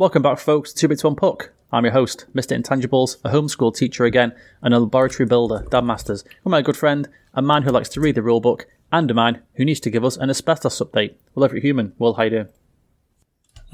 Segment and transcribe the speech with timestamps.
[0.00, 1.50] Welcome back, folks, to 2 Bits 1 Puck.
[1.70, 2.58] I'm your host, Mr.
[2.58, 7.06] Intangibles, a homeschool teacher again, and a laboratory builder, Dan Masters, with my good friend,
[7.34, 10.02] a man who likes to read the rulebook, and a man who needs to give
[10.02, 11.16] us an asbestos update.
[11.34, 12.48] Well, every human, Will, how you doing?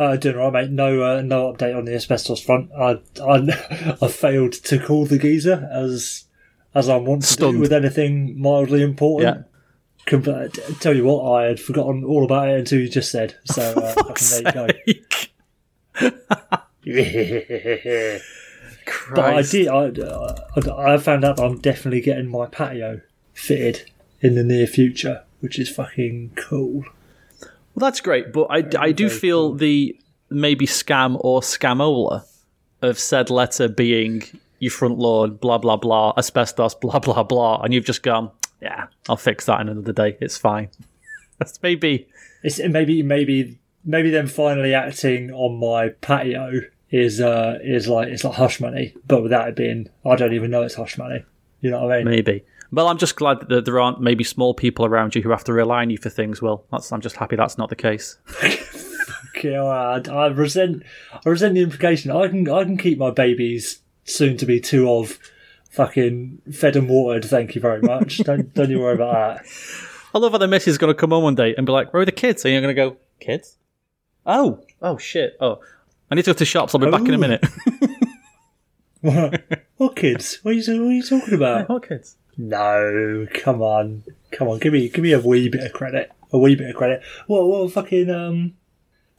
[0.01, 0.71] Uh, doing right, mate.
[0.71, 2.73] No, uh, no update on the asbestos front.
[2.73, 6.25] I, I, I failed to call the geezer as,
[6.75, 7.53] as I want to Stunned.
[7.53, 9.47] do with anything mildly important.
[9.47, 10.11] Yeah.
[10.11, 10.49] Com- uh,
[10.81, 13.37] tell you what, I had forgotten all about it until you just said.
[13.45, 14.13] So, uh,
[14.43, 15.03] there you go.
[19.11, 19.69] But I did.
[19.69, 19.91] I,
[20.57, 23.01] I, I found out that I'm definitely getting my patio
[23.35, 26.85] fitted in the near future, which is fucking cool.
[27.41, 29.57] Well, that's great, but I, I do feel cool.
[29.57, 29.99] the
[30.31, 32.25] maybe scam or scamola
[32.83, 34.23] of said letter being
[34.59, 38.31] your front lawn, blah, blah, blah, asbestos, blah, blah, blah, and you've just gone,
[38.63, 40.17] yeah, I'll fix that in another day.
[40.21, 40.71] It's fine.
[41.39, 42.09] That's maybe.
[42.43, 48.25] It's maybe maybe maybe them finally acting on my patio is uh is like it's
[48.25, 51.25] like hush money, but without it being I don't even know it's hush money.
[51.61, 52.05] You know what I mean?
[52.07, 52.45] Maybe.
[52.73, 55.53] Well, I'm just glad that there aren't maybe small people around you who have to
[55.53, 56.43] rely on you for things.
[56.43, 58.19] Well, that's, I'm just happy that's not the case.
[59.37, 60.09] Okay, right.
[60.09, 62.11] I resent I resent the implication.
[62.11, 65.19] I can I can keep my babies soon to be two of
[65.71, 67.27] fucking fed and watered.
[67.27, 68.19] Thank you very much.
[68.25, 69.47] don't don't you worry about that.
[70.15, 71.93] I love how the missus is going to come home one day and be like,
[71.93, 72.45] where are the kids?
[72.45, 73.59] And you're going to go, kids?
[74.27, 75.37] Oh, oh shit.
[75.41, 75.61] Oh,
[76.11, 76.75] I need to go to shops.
[76.75, 77.45] I'll be back in a minute.
[79.77, 80.39] What kids?
[80.43, 81.69] What are you what are you talking about?
[81.69, 82.17] what kids?
[82.39, 84.03] No, come on,
[84.33, 84.59] come on.
[84.59, 86.11] Give me give me a wee bit of credit.
[86.33, 87.03] A wee bit of credit.
[87.27, 88.55] What what fucking um.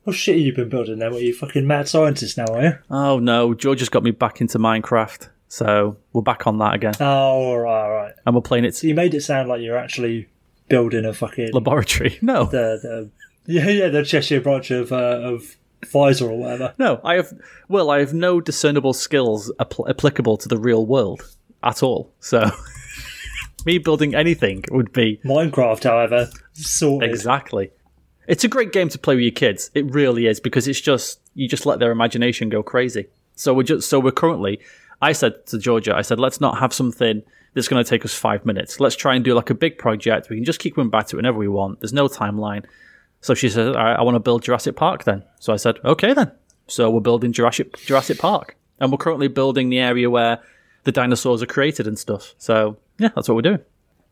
[0.04, 1.12] What shit have you been building there?
[1.12, 2.78] What are you fucking mad scientist now, are you?
[2.90, 5.30] Oh no, George has got me back into Minecraft.
[5.50, 6.94] So we're back on that again.
[7.00, 8.14] Oh, all right, all right.
[8.26, 10.28] And we're playing it So you made it sound like you're actually
[10.70, 12.18] building a fucking laboratory.
[12.24, 12.46] No.
[12.46, 13.10] the the
[13.48, 16.74] yeah yeah the Cheshire branch of uh, of Pfizer or whatever.
[16.78, 17.34] No, I have.
[17.68, 21.22] Well, I have no discernible skills apl- applicable to the real world
[21.64, 22.12] at all.
[22.20, 22.50] So,
[23.66, 27.10] me building anything would be Minecraft, however, sorted.
[27.10, 27.72] exactly.
[28.28, 29.72] It's a great game to play with your kids.
[29.74, 33.08] It really is because it's just you just let their imagination go crazy.
[33.36, 34.60] So we're just so we're currently.
[35.02, 37.22] I said to Georgia, I said, let's not have something
[37.54, 38.80] that's going to take us five minutes.
[38.80, 40.28] Let's try and do like a big project.
[40.30, 41.80] We can just keep going back to it whenever we want.
[41.80, 42.66] There's no timeline.
[43.22, 45.24] So she said, all right, I want to build Jurassic Park then.
[45.40, 46.32] So I said, okay then.
[46.68, 50.40] So we're building Jurassic Jurassic Park, and we're currently building the area where
[50.84, 52.36] the dinosaurs are created and stuff.
[52.38, 53.60] So yeah, that's what we're doing.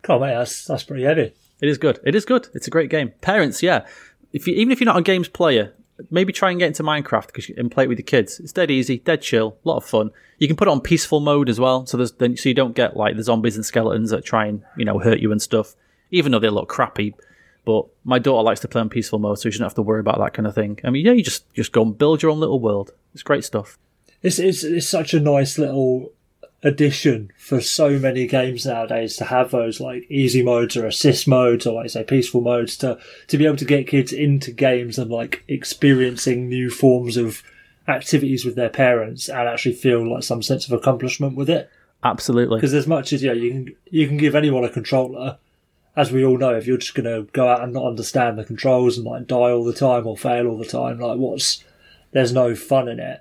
[0.01, 1.33] God, mate, that's that's pretty heavy.
[1.61, 1.99] It is good.
[2.05, 2.47] It is good.
[2.53, 3.11] It's a great game.
[3.21, 3.85] Parents, yeah.
[4.33, 5.73] If you, even if you're not a games player,
[6.11, 8.39] maybe try and get into Minecraft because you and play it with your kids.
[8.39, 10.11] It's dead easy, dead chill, a lot of fun.
[10.37, 12.75] You can put it on peaceful mode as well, so there's then so you don't
[12.75, 15.75] get like the zombies and skeletons that try and you know hurt you and stuff.
[16.11, 17.15] Even though they look crappy,
[17.65, 19.99] but my daughter likes to play on peaceful mode, so you shouldn't have to worry
[19.99, 20.79] about that kind of thing.
[20.83, 22.91] I mean, yeah, you just just go and build your own little world.
[23.13, 23.77] It's great stuff.
[24.21, 26.11] It's, it's it's such a nice little
[26.63, 31.67] addition for so many games nowadays to have those like easy modes or assist modes
[31.67, 35.11] or like say peaceful modes to to be able to get kids into games and
[35.11, 37.43] like experiencing new forms of
[37.87, 41.69] activities with their parents and actually feel like some sense of accomplishment with it
[42.03, 42.57] Absolutely.
[42.57, 45.37] because as much as yeah you can you can give anyone a controller
[45.95, 48.43] as we all know if you're just going to go out and not understand the
[48.43, 51.63] controls and like die all the time or fail all the time like what's
[52.11, 53.19] there's no fun in it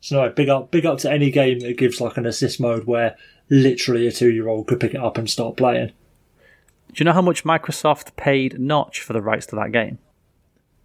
[0.00, 2.84] so no big up big up to any game that gives like an assist mode
[2.84, 3.16] where
[3.48, 7.12] literally a two year old could pick it up and start playing Do you know
[7.12, 9.98] how much Microsoft paid Notch for the rights to that game?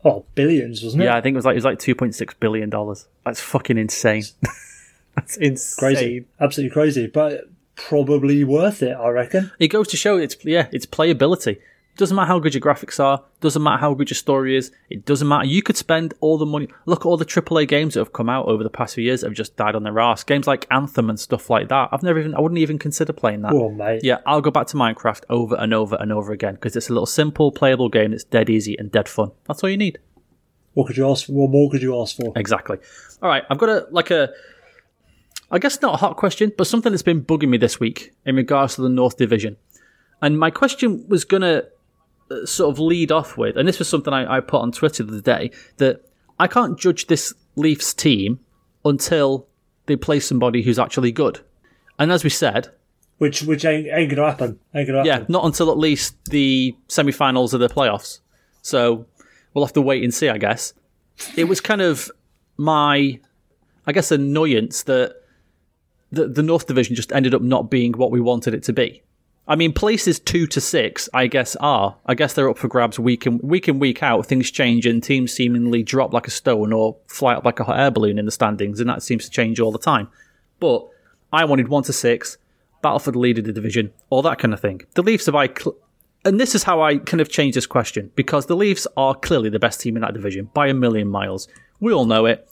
[0.03, 2.15] oh billions wasn't it Yeah, I think it was like it was like two point
[2.15, 3.07] six billion dollars.
[3.25, 4.23] That's fucking insane.
[5.15, 5.79] That's insane.
[5.79, 7.45] crazy absolutely crazy but
[7.75, 11.59] probably worth it i reckon It goes to show it's yeah, it's playability.
[11.97, 13.23] Doesn't matter how good your graphics are.
[13.39, 14.69] Doesn't matter how good your story is.
[14.89, 15.45] It doesn't matter.
[15.45, 16.67] You could spend all the money.
[16.85, 19.21] Look at all the AAA games that have come out over the past few years
[19.21, 20.21] that have just died on their ass.
[20.25, 21.87] Games like Anthem and stuff like that.
[21.93, 22.35] I've never even.
[22.35, 23.53] I wouldn't even consider playing that.
[23.53, 26.75] oh mate Yeah, I'll go back to Minecraft over and over and over again because
[26.75, 29.31] it's a little simple, playable game that's dead easy and dead fun.
[29.45, 29.97] That's all you need.
[30.73, 32.77] what could you ask for what more could you ask for Exactly.
[33.21, 34.33] All right, I've got a like a,
[35.51, 38.35] I guess not a hot question, but something that's been bugging me this week in
[38.35, 39.57] regards to the North Division,
[40.21, 41.63] and my question was gonna
[42.31, 45.03] uh, sort of lead off with, and this was something I, I put on Twitter
[45.03, 46.01] the other day that
[46.39, 48.39] I can't judge this Leafs team
[48.83, 49.47] until
[49.85, 51.41] they play somebody who's actually good,
[51.99, 52.69] and as we said,
[53.17, 56.75] which which ain't, ain't gonna happen ain't gonna happen yeah, not until at least the
[56.87, 58.19] semi-finals of the playoffs.
[58.61, 59.05] So
[59.53, 60.73] we'll have to wait and see, I guess.
[61.37, 62.11] It was kind of
[62.57, 63.19] my,
[63.85, 65.21] I guess, annoyance that
[66.11, 69.03] the, the North Division just ended up not being what we wanted it to be.
[69.47, 71.95] I mean, places two to six, I guess, are.
[72.07, 74.25] I guess they're up for grabs week in week in week out.
[74.25, 77.79] Things change and teams seemingly drop like a stone or fly up like a hot
[77.79, 80.07] air balloon in the standings, and that seems to change all the time.
[80.59, 80.87] But
[81.31, 82.39] I wanted one to six,
[82.81, 84.81] battle for the lead of the division, all that kind of thing.
[84.95, 85.75] The Leafs have I, cl-
[86.23, 89.49] and this is how I kind of change this question because the Leafs are clearly
[89.49, 91.47] the best team in that division by a million miles.
[91.79, 92.49] We all know it,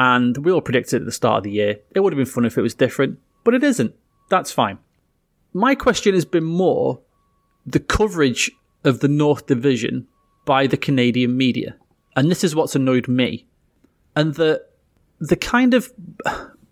[0.00, 1.78] and we all predicted at the start of the year.
[1.94, 3.94] It would have been fun if it was different, but it isn't.
[4.28, 4.78] That's fine
[5.52, 7.00] my question has been more
[7.66, 8.50] the coverage
[8.84, 10.06] of the North Division
[10.44, 11.76] by the Canadian media.
[12.16, 13.46] And this is what's annoyed me.
[14.16, 14.64] And the
[15.20, 15.92] the kind of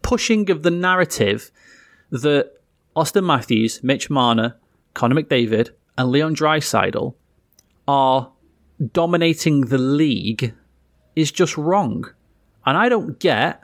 [0.03, 1.51] pushing of the narrative
[2.11, 2.53] that
[2.97, 4.57] Auston Matthews, Mitch Marner,
[4.95, 7.15] Connor McDavid, and Leon Draisaitl
[7.87, 8.33] are
[8.93, 10.55] dominating the league
[11.15, 12.07] is just wrong.
[12.69, 13.63] And I don't get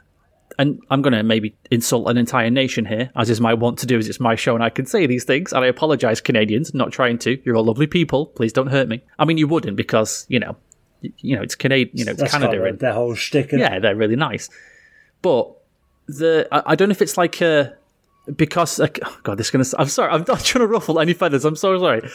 [0.58, 3.86] and I'm going to maybe insult an entire nation here, as is my want to
[3.86, 5.52] do, as it's my show and I can say these things.
[5.52, 7.40] And I apologize, Canadians, not trying to.
[7.44, 8.26] You're all lovely people.
[8.26, 9.02] Please don't hurt me.
[9.18, 10.56] I mean, you wouldn't because you know,
[11.00, 11.90] you know, it's Canadian.
[11.96, 12.64] You know, it's That's Canada.
[12.64, 13.52] And, their whole shtick.
[13.52, 14.48] yeah, they're really nice.
[15.22, 15.52] But
[16.06, 17.76] the I, I don't know if it's like a
[18.36, 19.82] because oh God, this is gonna.
[19.82, 20.12] I'm sorry.
[20.12, 21.44] I'm not trying to ruffle any feathers.
[21.44, 22.08] I'm so sorry.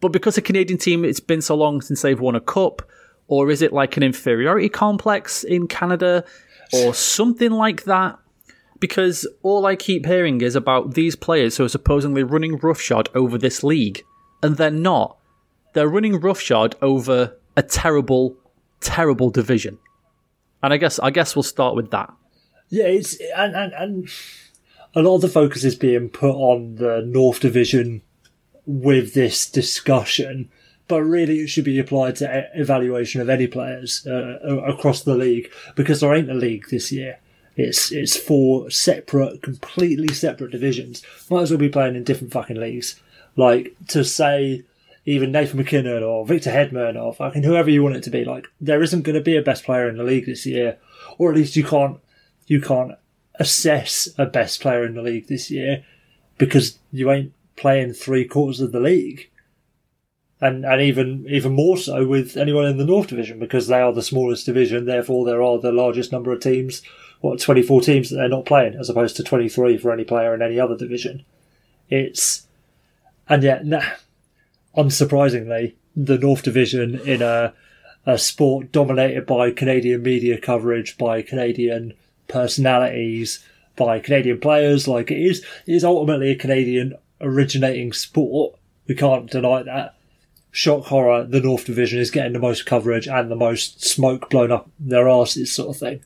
[0.00, 2.82] But because a Canadian team, it's been so long since they've won a cup,
[3.30, 6.24] or is it like an inferiority complex in Canada?
[6.72, 8.18] or something like that.
[8.78, 13.36] Because all I keep hearing is about these players who are supposedly running roughshod over
[13.36, 14.04] this league,
[14.42, 15.18] and they're not.
[15.74, 18.36] They're running roughshod over a terrible,
[18.80, 19.78] terrible division.
[20.62, 22.10] And I guess I guess we'll start with that.
[22.70, 24.08] Yeah, it's and, and and
[24.94, 28.00] a lot of the focus is being put on the North Division
[28.64, 30.50] with this discussion,
[30.90, 35.48] but really it should be applied to evaluation of any players uh, across the league
[35.76, 37.20] because there ain't a league this year.
[37.56, 41.04] It's it's four separate, completely separate divisions.
[41.30, 43.00] Might as well be playing in different fucking leagues.
[43.36, 44.64] Like to say
[45.06, 48.48] even Nathan MacKinnon or Victor Hedman or fucking whoever you want it to be, like
[48.60, 50.76] there isn't going to be a best player in the league this year,
[51.18, 52.00] or at least you can't
[52.48, 52.96] you can't
[53.36, 55.84] assess a best player in the league this year
[56.36, 59.30] because you ain't playing three quarters of the league
[60.40, 63.92] and and even even more so with anyone in the North Division because they are
[63.92, 64.86] the smallest division.
[64.86, 66.82] Therefore, there are the largest number of teams.
[67.20, 70.04] What twenty four teams that they're not playing, as opposed to twenty three for any
[70.04, 71.24] player in any other division.
[71.88, 72.46] It's
[73.28, 73.82] and yet, nah,
[74.76, 77.52] unsurprisingly, the North Division in a
[78.06, 81.92] a sport dominated by Canadian media coverage, by Canadian
[82.28, 83.44] personalities,
[83.76, 88.56] by Canadian players, like it is, it is ultimately a Canadian originating sport.
[88.86, 89.96] We can't deny that
[90.50, 94.52] shock horror, the North Division is getting the most coverage and the most smoke blown
[94.52, 96.02] up their asses, sort of thing.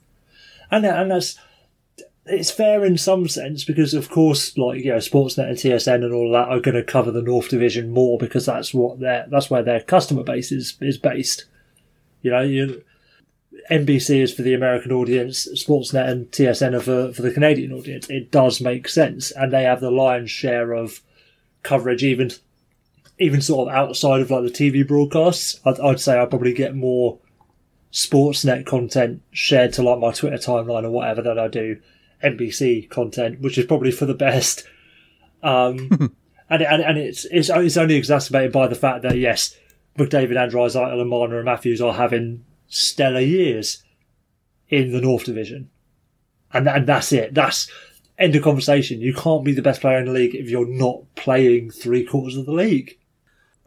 [0.70, 1.38] And and that's
[2.26, 6.14] it's fair in some sense because, of course, like you know, Sportsnet and TSN and
[6.14, 9.50] all that are going to cover the North Division more because that's what their that's
[9.50, 11.44] where their customer base is is based.
[12.22, 12.82] You know, you,
[13.70, 18.08] NBC is for the American audience, Sportsnet and TSN are for, for the Canadian audience.
[18.08, 21.02] It does make sense, and they have the lion's share of
[21.62, 22.30] coverage, even
[23.18, 26.74] even sort of outside of like the TV broadcasts, I'd, I'd say I probably get
[26.74, 27.18] more
[27.92, 31.80] Sportsnet content shared to like my Twitter timeline or whatever than I do
[32.24, 34.66] NBC content, which is probably for the best.
[35.42, 35.88] Um,
[36.50, 39.56] and, and and it's, it's it's only exacerbated by the fact that yes,
[39.96, 43.84] McDavid, and Draisaitl, and Marner and Matthews are having stellar years
[44.68, 45.70] in the North Division,
[46.52, 47.32] and and that's it.
[47.32, 47.70] That's
[48.18, 49.00] end of conversation.
[49.00, 52.36] You can't be the best player in the league if you're not playing three quarters
[52.36, 52.98] of the league.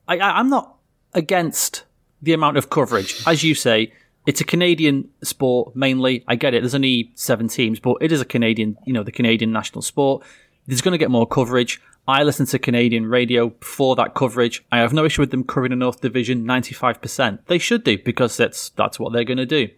[0.08, 0.76] I, I'm not
[1.14, 1.84] against
[2.22, 3.22] the amount of coverage.
[3.28, 3.94] As you say,
[4.26, 6.24] it's a Canadian sport mainly.
[6.28, 6.62] I get it.
[6.62, 10.24] There's only seven teams, but it is a Canadian, you know, the Canadian national sport.
[10.66, 11.82] There's going to get more coverage.
[12.08, 14.64] I listen to Canadian radio for that coverage.
[14.72, 17.40] I have no issue with them covering the North Division 95%.
[17.48, 19.70] They should do because that's that's what they're going to do.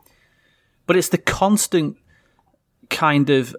[0.85, 1.97] But it's the constant
[2.89, 3.55] kind of.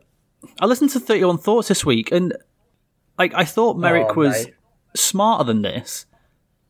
[0.60, 2.36] I listened to 31 Thoughts this week, and
[3.18, 4.46] like I thought Marek oh, was
[4.94, 6.06] smarter than this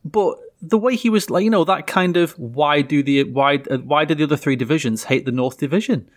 [0.03, 3.55] but the way he was like, you know, that kind of why do the why
[3.69, 6.09] uh, why do the other three divisions hate the North Division?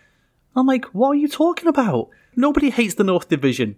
[0.57, 2.11] I'm like, what are you talking about?
[2.37, 3.77] Nobody hates the North Division.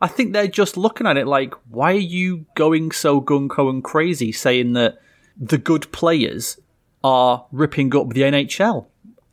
[0.00, 3.68] I think they're just looking at it like, why are you going so gung ho
[3.68, 5.00] and crazy saying that
[5.36, 6.60] the good players
[7.04, 8.86] are ripping up the NHL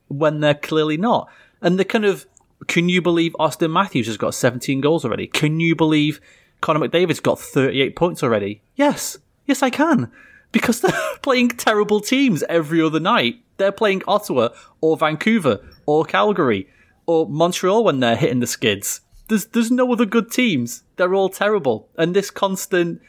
[0.08, 1.28] when they're clearly not?
[1.62, 2.28] And the kind of,
[2.68, 5.26] can you believe Auston Matthews has got 17 goals already?
[5.26, 6.22] Can you believe
[6.62, 8.62] Connor McDavid's got 38 points already?
[8.76, 9.18] Yes.
[9.50, 10.12] Yes, I can.
[10.52, 13.42] Because they're playing terrible teams every other night.
[13.58, 16.70] They're playing Ottawa or Vancouver or Calgary
[17.08, 19.02] or Montreal when they're hitting the skids.
[19.28, 20.84] There's there's no other good teams.
[20.96, 21.90] They're all terrible.
[21.98, 23.02] And this constant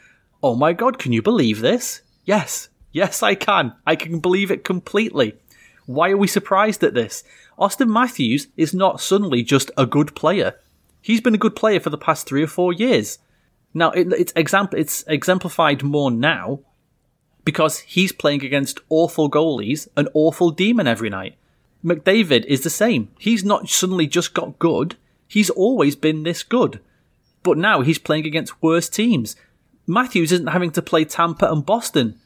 [0.43, 2.01] Oh my god, can you believe this?
[2.25, 3.75] Yes, yes, I can.
[3.85, 5.35] I can believe it completely.
[5.85, 7.23] Why are we surprised at this?
[7.59, 10.55] Auston Matthews is not suddenly just a good player.
[11.01, 13.19] He's been a good player for the past three or four years.
[13.73, 16.59] Now, it, it's, example, it's exemplified more now
[17.45, 21.35] because he's playing against awful goalies and awful demon every night.
[21.83, 23.09] McDavid is the same.
[23.17, 24.95] He's not suddenly just got good.
[25.27, 26.79] He's always been this good.
[27.43, 29.35] But now he's playing against worse teams.
[29.87, 32.19] Matthews isn't having to play Tampa and Boston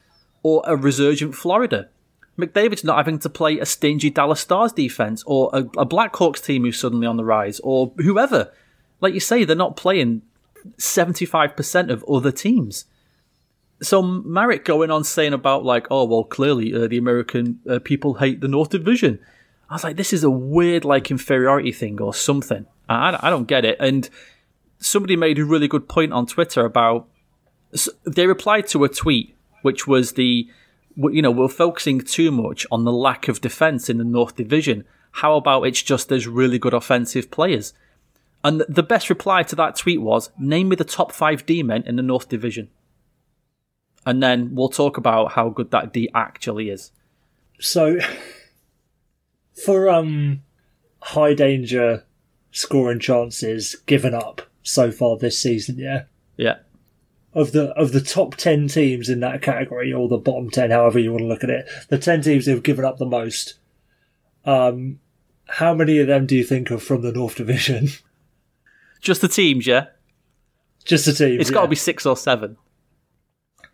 [0.44, 1.90] or a resurgent Florida.
[2.38, 6.64] McDavid's not having to play a stingy Dallas Stars defense or a, a Blackhawks team
[6.64, 8.52] who's suddenly on the rise or whoever.
[9.00, 10.22] Like you say, they're not playing
[10.78, 12.86] 75% of other teams.
[13.82, 18.16] So Marek going on saying about like, oh well, clearly uh, the American uh, people
[18.16, 19.20] hate the North Division.
[19.70, 22.66] I was like, this is a weird like inferiority thing or something.
[22.88, 23.78] I, I don't get it.
[23.80, 24.10] And
[24.80, 27.08] somebody made a really good point on Twitter about
[28.06, 30.48] they replied to a tweet which was the
[30.96, 34.86] you know we're focusing too much on the lack of defense in the North Division.
[35.12, 37.74] How about it's just there's really good offensive players?
[38.46, 41.82] And the best reply to that tweet was, "Name me the top five D men
[41.88, 42.70] in the North Division."
[44.06, 46.92] And then we'll talk about how good that D actually is.
[47.60, 47.98] So,
[49.66, 50.44] for um,
[51.02, 52.04] high danger
[52.52, 56.04] scoring chances given up so far this season, yeah,
[56.38, 56.58] yeah.
[57.34, 61.00] Of the of the top ten teams in that category, or the bottom ten, however
[61.00, 63.56] you want to look at it, the ten teams who've given up the most.
[64.46, 65.00] Um,
[65.48, 67.88] how many of them do you think are from the North Division?
[69.06, 69.86] Just the teams, yeah.
[70.84, 71.40] Just the teams.
[71.40, 72.58] It's got to be six or seven.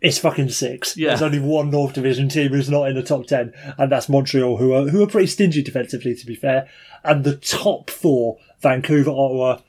[0.02, 0.94] It's fucking six.
[0.94, 1.08] Yeah.
[1.08, 4.58] There's only one North Division team who's not in the top ten, and that's Montreal,
[4.58, 6.68] who are who are pretty stingy defensively, to be fair.
[7.02, 9.60] And the top four: Vancouver, Ottawa,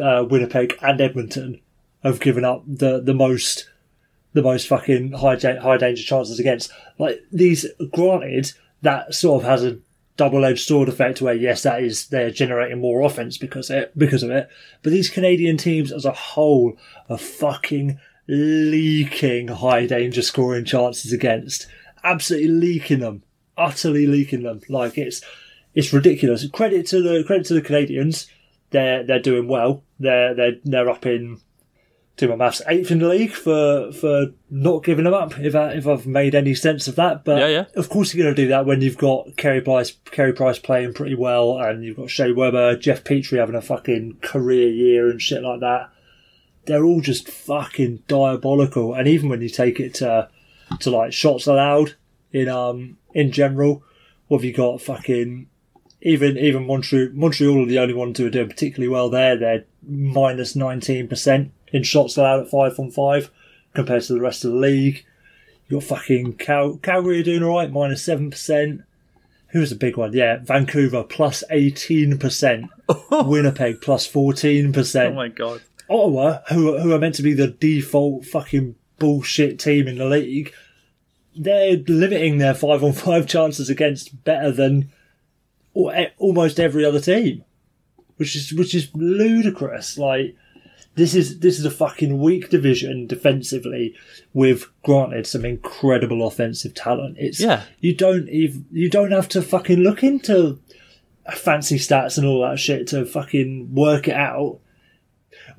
[0.00, 1.60] uh, Winnipeg, and Edmonton
[2.04, 3.68] have given up the the most
[4.34, 6.70] the most fucking high high danger chances against.
[6.96, 9.78] Like these, granted, that sort of has a
[10.18, 14.22] double edged sword effect where yes, that is they're generating more offense because it because
[14.22, 14.50] of it.
[14.82, 16.76] But these Canadian teams as a whole
[17.08, 21.66] are fucking leaking high danger scoring chances against.
[22.04, 23.22] Absolutely leaking them.
[23.56, 24.60] Utterly leaking them.
[24.68, 25.22] Like it's
[25.74, 26.46] it's ridiculous.
[26.48, 28.28] Credit to the credit to the Canadians.
[28.70, 29.84] They're they're doing well.
[29.98, 31.40] They're they're they're up in
[32.18, 35.38] to my maths eighth in the league for for not giving them up.
[35.38, 37.64] If I, if I've made any sense of that, but yeah, yeah.
[37.76, 40.94] of course you're going to do that when you've got Carey Price Carey Price playing
[40.94, 45.22] pretty well, and you've got Shea Weber, Jeff Petry having a fucking career year and
[45.22, 45.90] shit like that
[46.68, 48.94] they're all just fucking diabolical.
[48.94, 50.28] And even when you take it to
[50.80, 51.94] to like shots allowed
[52.30, 53.82] in um in general,
[54.28, 54.80] what have you got?
[54.82, 55.48] Fucking
[56.02, 59.36] even even Montreal Montreal are the only ones who are doing particularly well there.
[59.36, 63.30] They're minus nineteen percent in shots allowed at five on five
[63.74, 65.04] compared to the rest of the league.
[65.68, 68.82] You got fucking Cal- Calgary are doing alright, minus seven percent.
[69.48, 70.12] Who's the big one?
[70.12, 72.70] Yeah, Vancouver plus eighteen percent.
[73.10, 75.12] Winnipeg plus fourteen percent.
[75.12, 75.62] Oh my god.
[75.88, 80.52] Ottawa, who who are meant to be the default fucking bullshit team in the league,
[81.34, 84.90] they're limiting their five on five chances against better than
[85.92, 87.44] eh, almost every other team,
[88.16, 89.96] which is which is ludicrous.
[89.96, 90.36] Like
[90.98, 93.94] this is this is a fucking weak division defensively,
[94.34, 97.16] with granted some incredible offensive talent.
[97.18, 97.62] It's yeah.
[97.80, 100.58] You don't even you don't have to fucking look into
[101.32, 104.60] fancy stats and all that shit to fucking work it out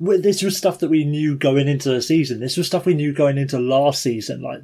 [0.00, 2.40] this was stuff that we knew going into the season.
[2.40, 4.42] This was stuff we knew going into last season.
[4.42, 4.62] Like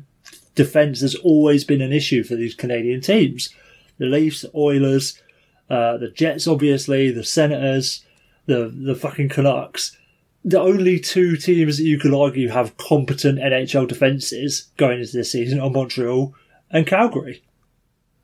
[0.55, 3.51] defense has always been an issue for these Canadian teams.
[3.99, 5.21] The Leafs, Oilers,
[5.69, 8.05] uh, the Jets, obviously, the Senators,
[8.47, 9.97] the the fucking Canucks.
[10.47, 15.33] The only two teams that you could argue have competent NHL defenses going into this
[15.33, 16.35] season are Montreal
[16.71, 17.43] and Calgary,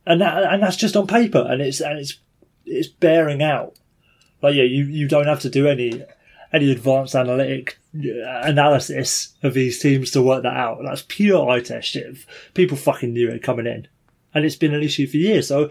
[0.07, 2.19] and that and that's just on paper, and it's and it's
[2.65, 3.77] it's bearing out.
[4.41, 6.05] Like yeah, you you don't have to do any
[6.53, 10.81] any advanced analytic uh, analysis of these teams to work that out.
[10.85, 12.19] That's pure eye test shit.
[12.55, 13.89] People fucking knew it coming in.
[14.35, 15.49] And it's been an issue for years.
[15.49, 15.71] So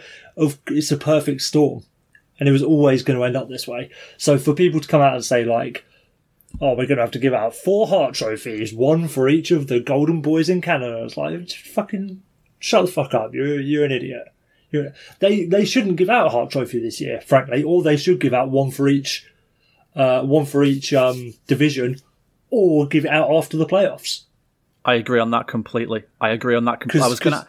[0.67, 1.84] it's a perfect storm.
[2.39, 3.91] And it was always going to end up this way.
[4.17, 5.86] So for people to come out and say like,
[6.62, 9.68] oh, we're going to have to give out four Hart trophies, one for each of
[9.68, 11.03] the Golden Boys in Canada.
[11.03, 12.22] It's like, fucking
[12.60, 13.34] shut the fuck up.
[13.34, 14.27] You're, you're an idiot.
[14.70, 18.20] You're, they, they shouldn't give out a Hart trophy this year, frankly, or they should
[18.20, 19.27] give out one for each
[19.96, 21.98] uh, one for each um, division,
[22.50, 24.24] or give it out after the playoffs.
[24.86, 26.03] I agree on that completely.
[26.20, 27.06] I agree on that completely.
[27.06, 27.48] I was gonna.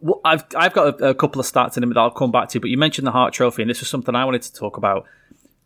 [0.00, 2.48] Well, I've I've got a, a, couple of stats in minute that I'll come back
[2.50, 4.76] to, but you mentioned the Hart Trophy, and this was something I wanted to talk
[4.76, 5.06] about.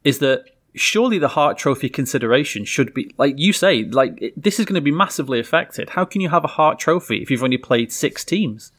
[0.04, 0.44] Is that
[0.75, 4.75] surely the Hart Trophy consideration should be like you say, like it, this is going
[4.75, 5.91] to be massively affected.
[5.91, 8.73] How can you have a Hart Trophy if you've only played six teams?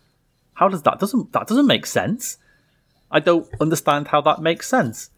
[0.56, 2.38] How does that doesn't that doesn't make sense?
[3.10, 5.10] I don't understand how that makes sense.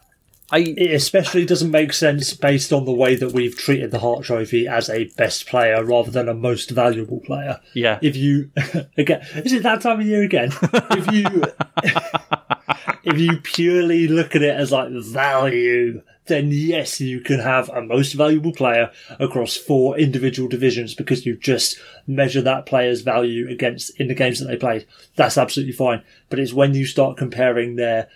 [0.52, 4.24] I It especially doesn't make sense based on the way that we've treated the Hart
[4.24, 7.60] Trophy as a best player rather than a most valuable player.
[7.74, 8.52] yeah If you
[8.98, 10.52] again, is it that time of year again?
[10.64, 11.44] if you
[13.04, 17.82] if you purely look at it as like value, then yes, you can have a
[17.82, 21.78] most valuable player across four individual divisions because you just
[22.08, 24.88] measure that player's value against in the games that they played.
[25.16, 26.02] That's absolutely fine.
[26.30, 28.08] But it's when you start comparing their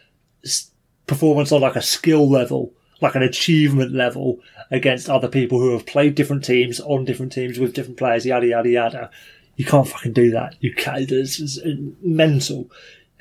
[1.06, 4.40] performance on like a skill level, like an achievement level
[4.72, 8.48] against other people who have played different teams on different teams with different players, yada
[8.48, 9.12] yada yada.
[9.56, 10.56] You can't fucking do that.
[10.60, 11.12] You can't.
[11.12, 12.70] It's, it's uh, mental.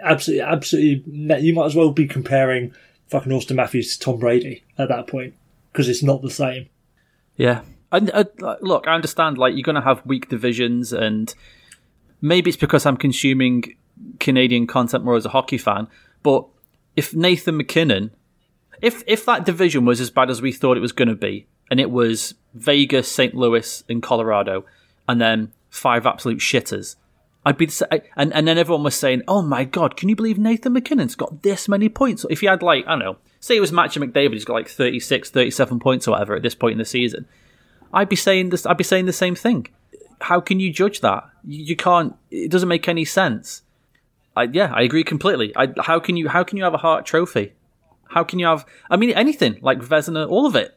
[0.01, 1.41] Absolutely, absolutely.
[1.41, 2.75] You might as well be comparing
[3.09, 5.35] fucking Auston Matthews to Tom Brady at that point
[5.73, 6.69] because it's not the same.
[7.37, 7.63] Yeah.
[7.93, 8.25] And uh,
[8.61, 9.39] look, I understand.
[9.39, 11.33] Like you're going to have weak divisions, and
[12.21, 13.77] maybe it's because I'm consuming
[14.19, 15.89] Canadian content more as a hockey fan.
[16.23, 16.47] But
[16.97, 18.11] if Nathan MacKinnon,
[18.83, 21.47] if if that division was as bad as we thought it was going to be,
[21.71, 23.35] and it was Vegas, St.
[23.35, 24.65] Louis, and Colorado,
[25.09, 26.97] and then five absolute shitters.
[27.47, 30.37] I'd be, the and and then everyone was saying, "Oh my god, can you believe
[30.37, 33.61] Nathan MacKinnon's got this many points?" If he had like, I don't know, say it
[33.61, 36.79] was Matthew McDavid, he's got like 36, 37 points or whatever at this point in
[36.79, 37.29] the season.
[37.93, 38.67] I'd be saying this.
[38.67, 39.69] I'd be saying the same thing.
[40.23, 41.23] How can you judge that?
[41.45, 42.17] You, can't.
[42.33, 43.63] It doesn't make any sense.
[44.35, 45.53] I, yeah, I agree completely.
[45.55, 46.29] I, how can you?
[46.29, 47.53] How can you have a Hart Trophy?
[48.11, 48.67] How can you have?
[48.91, 50.77] I mean, anything like Vezina, all of it.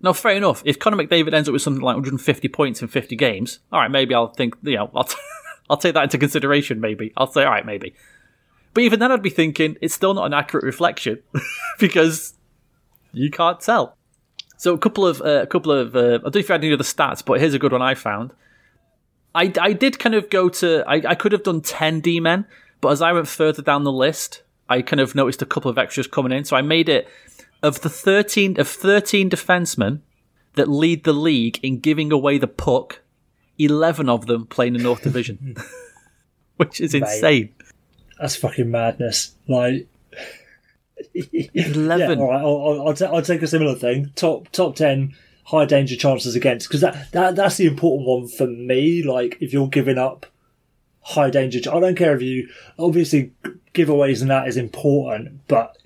[0.00, 0.62] Now, fair enough.
[0.64, 3.90] If Connor McDavid ends up with something like 150 points in 50 games, all right,
[3.90, 4.56] maybe I'll think.
[4.62, 5.16] You know, I'll t-
[5.68, 6.80] I'll take that into consideration.
[6.80, 7.94] Maybe I'll say, all right, maybe.
[8.74, 11.22] But even then, I'd be thinking it's still not an accurate reflection
[11.78, 12.34] because
[13.12, 13.96] you can't tell.
[14.58, 16.64] So a couple of uh, a couple of uh, I don't know if you had
[16.64, 18.32] any other stats, but here's a good one I found.
[19.34, 22.46] I, I did kind of go to I, I could have done ten D men,
[22.80, 25.78] but as I went further down the list, I kind of noticed a couple of
[25.78, 26.44] extras coming in.
[26.44, 27.08] So I made it
[27.62, 30.00] of the thirteen of thirteen defensemen
[30.54, 33.00] that lead the league in giving away the puck.
[33.58, 35.56] Eleven of them play in the North Division,
[36.56, 37.54] which is insane.
[38.20, 39.34] That's fucking madness.
[39.48, 39.86] Like,
[41.12, 42.18] yeah, Eleven.
[42.18, 42.40] all right.
[42.40, 44.12] I'll, I'll, ta- I'll take a similar thing.
[44.16, 45.14] Top top ten
[45.44, 49.02] high danger chances against because that, that that's the important one for me.
[49.02, 50.26] Like, if you're giving up
[51.00, 53.32] high danger, ch- I don't care if you obviously
[53.74, 55.76] giveaways and that is important, but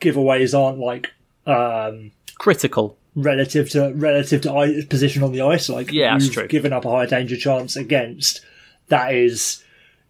[0.00, 1.10] giveaways aren't like
[1.46, 2.96] um Critical.
[3.14, 5.68] Relative to relative to i- position on the ice.
[5.68, 6.48] Like Yeah, that's you've true.
[6.48, 8.40] given up a high danger chance against.
[8.88, 9.62] That is,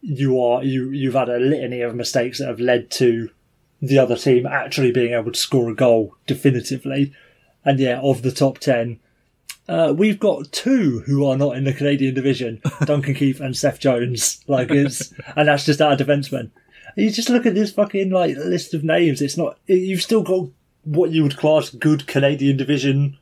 [0.03, 3.31] you are you you've had a litany of mistakes that have led to
[3.83, 7.13] the other team actually being able to score a goal definitively.
[7.65, 9.01] And yeah, of the top ten,
[9.69, 13.81] uh, we've got two who are not in the Canadian division: Duncan Keith and Seth
[13.81, 14.43] Jones.
[14.47, 16.51] Like it's, and that's just our defensemen.
[16.97, 19.21] You just look at this fucking like list of names.
[19.23, 19.59] It's not.
[19.67, 20.49] You've still got
[20.85, 23.19] what you would class good Canadian division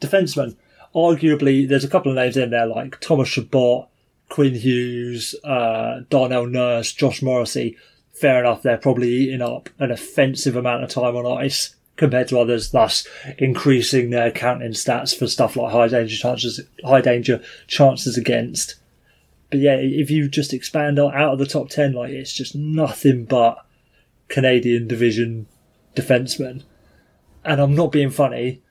[0.00, 0.56] defensemen.
[0.94, 3.88] Arguably, there's a couple of names in there like Thomas Chabot,
[4.28, 7.76] Quinn Hughes, uh, Darnell Nurse, Josh Morrissey.
[8.12, 12.38] Fair enough, they're probably eating up an offensive amount of time on ice compared to
[12.38, 13.06] others, thus
[13.38, 18.76] increasing their counting stats for stuff like high danger chances, high danger chances against.
[19.50, 23.24] But yeah, if you just expand out of the top ten, like it's just nothing
[23.24, 23.64] but
[24.28, 25.46] Canadian division
[25.96, 26.62] defensemen.
[27.48, 28.62] And I'm not being funny.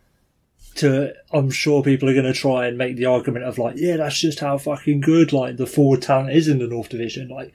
[0.76, 3.98] To I'm sure people are going to try and make the argument of like, yeah,
[3.98, 7.30] that's just how fucking good like the forward talent is in the North Division.
[7.30, 7.52] Like,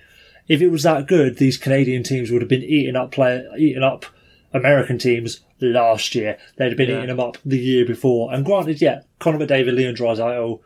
[0.48, 3.84] if it was that good, these Canadian teams would have been eating up player, eating
[3.84, 4.06] up
[4.52, 6.36] American teams last year.
[6.56, 6.96] They'd have been Yeah.
[6.96, 8.34] eating them up the year before.
[8.34, 10.58] And granted, yeah, Connor McDavid, Leon Draisaitl,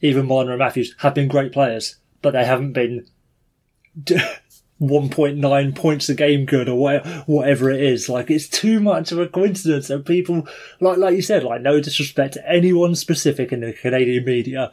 [0.00, 3.06] even Marner and Matthews have been great players, but they haven't been
[4.82, 8.08] 1.9 points a game good or whatever it is.
[8.08, 9.88] Like, it's too much of a coincidence.
[9.88, 10.46] And people,
[10.80, 14.72] like, like you said, like, no disrespect to anyone specific in the Canadian media,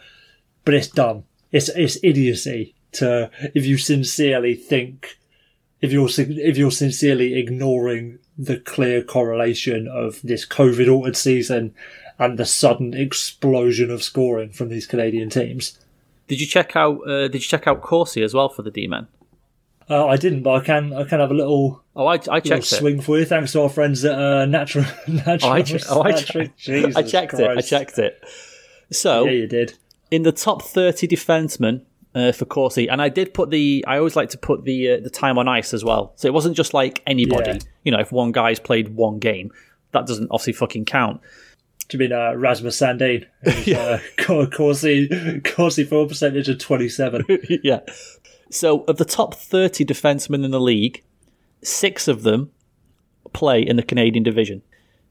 [0.66, 1.26] but it's dumb.
[1.52, 5.18] It's, it's idiocy to, if you sincerely think,
[5.80, 11.76] if you're, if you're sincerely ignoring the clear correlation of this COVID altered season
[12.18, 15.80] and the sudden explosion of scoring from these Canadian teams.
[16.28, 17.00] Did you check out?
[17.08, 19.08] Uh, did you check out Corsi as well for the D men?
[19.90, 22.64] Uh, I didn't, but I can I can have a little, Oh, I, I checked
[22.72, 22.76] it.
[22.76, 23.26] swing for you.
[23.26, 25.52] Thanks to our friends at uh, Natural Natural.
[25.52, 27.58] Oh, I, che- oh, I, che- I checked it.
[27.58, 28.24] I checked it.
[28.92, 29.74] So Yeah, you did.
[30.12, 31.82] in the top thirty defensemen
[32.16, 33.84] uh, for Corsi, and I did put the.
[33.88, 36.14] I always like to put the uh, the time on ice as well.
[36.18, 37.52] So it wasn't just like anybody.
[37.54, 37.60] Yeah.
[37.84, 39.52] You know, if one guy's played one game,
[39.92, 41.22] that doesn't obviously fucking count.
[41.88, 43.26] Do you mean uh, Rasmus Sandin?
[43.66, 44.00] yeah.
[44.20, 47.26] Uh, Corsi, Corsi full percentage of 27.
[47.64, 47.80] yeah.
[48.50, 51.04] So, of the top 30 defensemen in the league,
[51.64, 52.52] six of them
[53.34, 54.64] play in the Canadian division.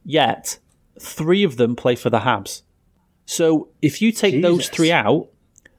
[0.05, 0.59] Yet,
[0.99, 2.63] three of them play for the Habs.
[3.27, 4.51] So, if you take Jesus.
[4.51, 5.29] those three out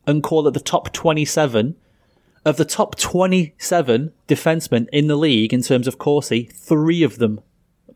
[0.07, 1.75] and call it the top 27,
[2.45, 7.41] of the top 27 defensemen in the league in terms of Corsi, three of them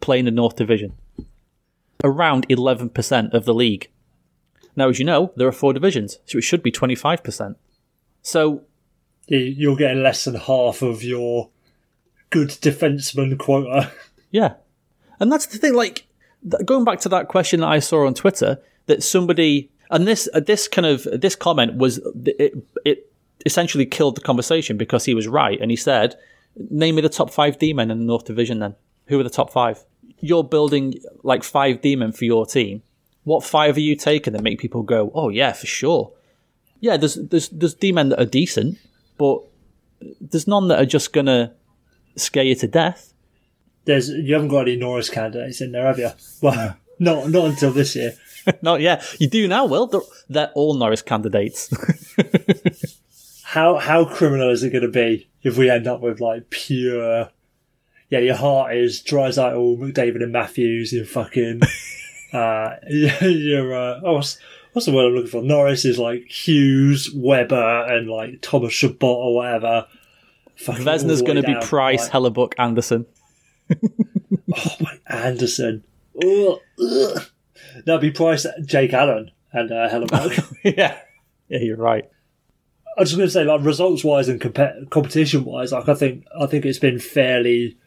[0.01, 0.93] play in the North Division.
[2.03, 3.89] Around 11% of the league.
[4.75, 7.55] Now, as you know, there are four divisions, so it should be 25%.
[8.21, 8.63] So.
[9.27, 11.49] You're getting less than half of your
[12.29, 13.91] good defenseman quota.
[14.31, 14.55] Yeah.
[15.19, 16.05] And that's the thing, like,
[16.65, 20.39] going back to that question that I saw on Twitter, that somebody, and this, uh,
[20.39, 23.11] this kind of, this comment was, it, it
[23.45, 25.59] essentially killed the conversation because he was right.
[25.61, 26.15] And he said,
[26.69, 28.75] name me the top five D men in the North Division then.
[29.07, 29.83] Who are the top five?
[30.19, 32.81] You're building like five D men for your team.
[33.23, 36.11] What five are you taking that make people go, oh yeah, for sure?
[36.79, 38.77] Yeah, there's there's there's D men that are decent,
[39.17, 39.41] but
[40.19, 41.53] there's none that are just gonna
[42.15, 43.13] scare you to death.
[43.85, 46.11] There's you haven't got any Norris candidates in there, have you?
[46.41, 48.13] Well, not not until this year.
[48.61, 49.03] not yet.
[49.19, 49.87] You do now, Will.
[49.87, 51.73] They're, they're all Norris candidates.
[53.43, 57.29] how how criminal is it going to be if we end up with like pure?
[58.09, 60.93] Yeah, your Hart is Draisaitl, McDavid, and Matthews.
[60.93, 61.61] You're fucking.
[62.33, 64.21] uh, you're uh, oh,
[64.73, 65.41] what's, the word I'm looking for?
[65.41, 69.87] Norris is like Hughes, Weber, and like Thomas Chabot or whatever.
[70.57, 73.05] Vezina's going to be Price, like, Hellebuyck, Anderson.
[73.71, 75.83] oh my Anderson.
[76.21, 77.23] Ugh, ugh.
[77.85, 80.57] That'd be Price, Jake Allen, and uh, Hellebuyck.
[80.77, 80.99] yeah,
[81.47, 82.09] yeah, you're right.
[82.95, 85.95] I was just going to say, like results wise and comp- competition wise, like I
[85.95, 87.77] think I think it's been fairly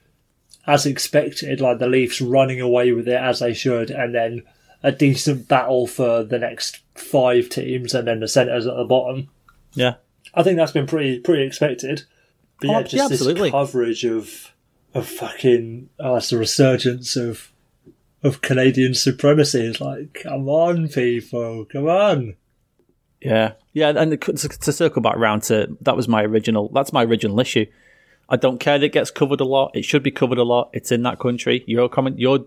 [0.67, 1.61] as expected.
[1.61, 4.43] Like the Leafs running away with it as they should, and then
[4.87, 9.29] a decent battle for the next five teams, and then the centres at the bottom.
[9.75, 9.95] Yeah,
[10.33, 12.05] I think that's been pretty pretty expected.
[12.61, 14.55] But yeah, oh, just yeah, this coverage of
[14.95, 17.53] of fucking oh, it's a resurgence of
[18.23, 19.67] of Canadian supremacy.
[19.67, 22.37] It's like, come on, people, come on.
[23.21, 26.69] Yeah, yeah, and to, to circle back around to that was my original.
[26.69, 27.67] That's my original issue.
[28.29, 29.73] I don't care that it gets covered a lot.
[29.75, 30.71] It should be covered a lot.
[30.73, 31.65] It's in that country.
[31.67, 32.19] You're coming.
[32.19, 32.47] You're,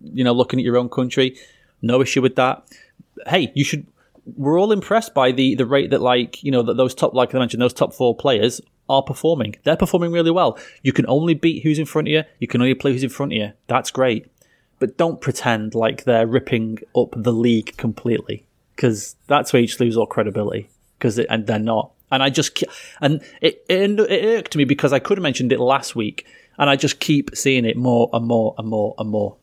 [0.00, 1.36] you know, looking at your own country.
[1.82, 2.64] No issue with that.
[3.26, 3.86] Hey, you should.
[4.36, 7.34] We're all impressed by the the rate that, like, you know, that those top, like
[7.34, 9.56] I mentioned, those top four players are performing.
[9.64, 10.58] They're performing really well.
[10.82, 12.22] You can only beat who's in front of you.
[12.38, 13.52] You can only play who's in front of you.
[13.66, 14.26] That's great.
[14.78, 19.80] But don't pretend like they're ripping up the league completely because that's where you just
[19.80, 20.68] lose all credibility
[20.98, 21.92] because and they're not.
[22.10, 22.62] And I just
[23.00, 26.26] and it, it it irked me because I could have mentioned it last week,
[26.58, 29.36] and I just keep seeing it more and more and more and more.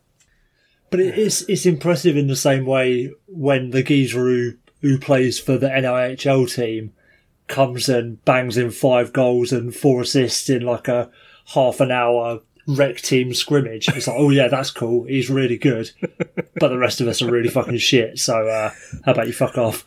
[0.91, 5.57] But it's it's impressive in the same way when the geezer who, who plays for
[5.57, 6.93] the NIHL team
[7.47, 11.09] comes and bangs in five goals and four assists in like a
[11.53, 13.87] half an hour rec team scrimmage.
[13.89, 15.05] It's like, oh yeah, that's cool.
[15.05, 15.91] He's really good,
[16.59, 18.19] but the rest of us are really fucking shit.
[18.19, 18.71] So uh,
[19.05, 19.85] how about you fuck off?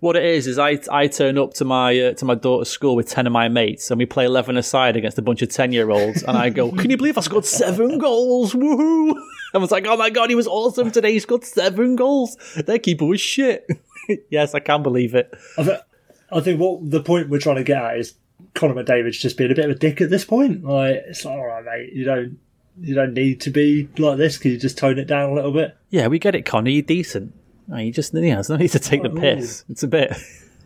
[0.00, 2.96] What it is is I I turn up to my uh, to my daughter's school
[2.96, 5.72] with ten of my mates and we play eleven aside against a bunch of ten
[5.72, 8.52] year olds and I go, can you believe I scored seven goals?
[8.52, 9.14] Woohoo!
[9.54, 11.12] And was like, oh my god, he was awesome today.
[11.12, 12.36] He scored seven goals.
[12.56, 13.64] Their keeper was shit.
[14.28, 15.32] yes, I can believe it.
[15.56, 18.14] I think what the point we're trying to get at is
[18.54, 20.64] Connor McDavid's just being a bit of a dick at this point.
[20.64, 22.38] Like it's like, all right, mate, you don't
[22.80, 24.38] you don't need to be like this.
[24.38, 25.76] Can you just tone it down a little bit?
[25.90, 26.70] Yeah, we get it, Connor.
[26.70, 27.32] You're decent.
[27.72, 29.64] Oh, you just yeah, there's no need to take oh, the piss.
[29.68, 30.16] It's a bit.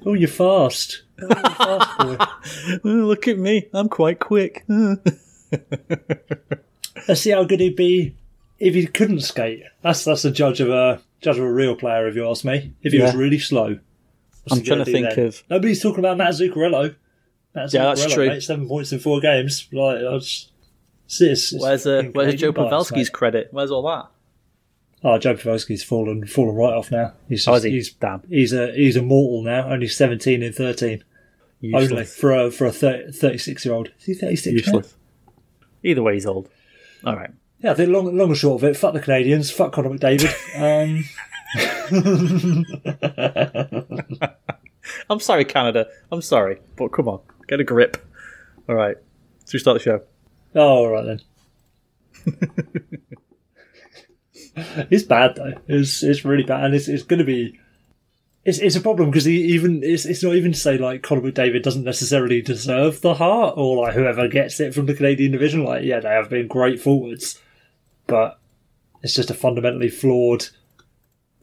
[0.05, 1.03] Oh, you're fast.
[1.21, 2.17] Oh, you're fast boy.
[2.85, 3.67] oh, look at me.
[3.75, 4.65] I'm quite quick.
[7.09, 8.15] Let's see how good he'd be
[8.61, 9.65] if he couldn't skate.
[9.83, 12.73] That's that's a judge of a judge of a real player, if you ask me.
[12.83, 13.07] If he yeah.
[13.07, 13.81] was really slow.
[14.51, 15.27] I'm trying to think then?
[15.27, 15.43] of.
[15.51, 16.95] Nobody's talking about Matt Zuccarello.
[17.55, 18.29] Matt yeah, that's true.
[18.29, 19.69] Mate, seven points in four games.
[19.73, 20.53] Like, I just,
[21.07, 23.49] it's, it's where's uh, where's Joe Pavelski's credit?
[23.51, 24.09] Where's all that?
[25.05, 27.13] Oh, Joe Pavelski's fallen fallen right off now.
[27.29, 27.75] He's just, oh, he?
[27.75, 28.23] he's damn.
[28.29, 29.71] He's a he's a mortal now.
[29.71, 31.05] Only seventeen and thirteen.
[31.61, 31.91] Useless.
[31.91, 33.89] Only for a for a 36 year old.
[33.99, 34.55] Is he thirty six?
[34.55, 34.95] Useless.
[34.95, 35.33] Now?
[35.85, 36.49] Either way, he's old.
[37.05, 37.31] All right.
[37.61, 38.77] Yeah, think long long and short of it.
[38.77, 39.51] Fuck the Canadians.
[39.51, 40.33] Fuck Connor McDavid.
[40.59, 41.05] um,
[45.11, 45.87] I'm sorry, Canada.
[46.13, 47.97] I'm sorry, but come on, get a grip.
[48.69, 48.97] All right,
[49.41, 50.03] let's restart the show.
[50.55, 51.21] Oh, all right
[52.25, 53.09] then.
[54.91, 55.55] it's bad though.
[55.67, 57.59] It's it's really bad, and it's it's going to be.
[58.45, 61.63] It's, it's a problem because even it's, it's not even to say like Connor McDavid
[61.63, 65.65] doesn't necessarily deserve the Hart or like whoever gets it from the Canadian division.
[65.65, 67.41] Like yeah, they have been great forwards,
[68.07, 68.39] but
[69.03, 70.47] it's just a fundamentally flawed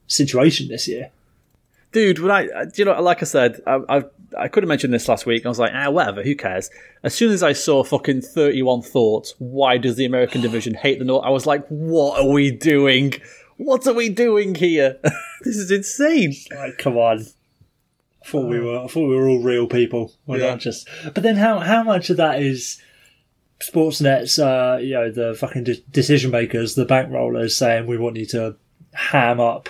[0.08, 1.12] situation this year.
[1.92, 2.20] dude.
[2.20, 4.04] When I, you know, like I said, I, I,
[4.38, 5.46] I could have mentioned this last week.
[5.46, 6.70] I was like, ah, whatever, who cares?
[7.04, 11.06] As soon as I saw fucking thirty-one thoughts, why does the American division hate the
[11.06, 11.26] North?
[11.26, 13.14] I was like, what are we doing?
[13.58, 14.98] What are we doing here?
[15.44, 16.34] this is insane.
[16.54, 17.20] Like, come on.
[18.24, 18.80] I thought we were.
[18.80, 20.12] I thought we were all real people.
[20.26, 20.52] We're Yeah.
[20.52, 20.88] not just.
[21.14, 22.82] But then, how how much of that is
[23.62, 24.40] Sportsnet's?
[24.40, 28.56] Uh, you know, the fucking de- decision makers, the bankrollers, saying we want you to
[28.94, 29.70] ham up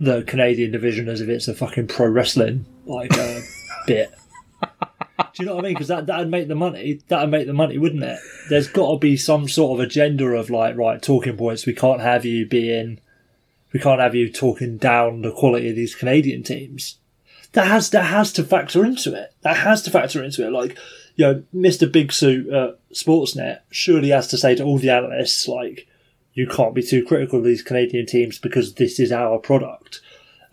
[0.00, 3.40] the Canadian division as if it's a fucking pro wrestling like uh,
[3.88, 4.14] bit.
[4.60, 5.74] Do you know what I mean?
[5.74, 7.00] Because that that'd make the money.
[7.08, 8.18] That'd make the money, wouldn't it?
[8.48, 11.66] There's got to be some sort of agenda of like, right, talking points.
[11.66, 13.00] We can't have you being,
[13.72, 16.98] we can't have you talking down the quality of these Canadian teams.
[17.52, 19.32] That has that has to factor into it.
[19.42, 20.50] That has to factor into it.
[20.50, 20.76] Like,
[21.16, 21.90] you know, Mr.
[21.90, 25.88] Big Suit at Sportsnet surely has to say to all the analysts, like,
[26.34, 30.00] you can't be too critical of these Canadian teams because this is our product.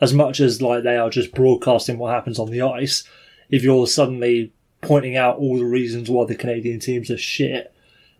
[0.02, 3.04] As much as like they are just broadcasting what happens on the ice,
[3.49, 7.73] if you're suddenly pointing out all the reasons why the Canadian teams are shit,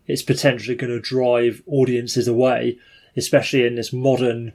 [0.06, 2.78] it's potentially going to drive audiences away,
[3.16, 4.52] especially in this modern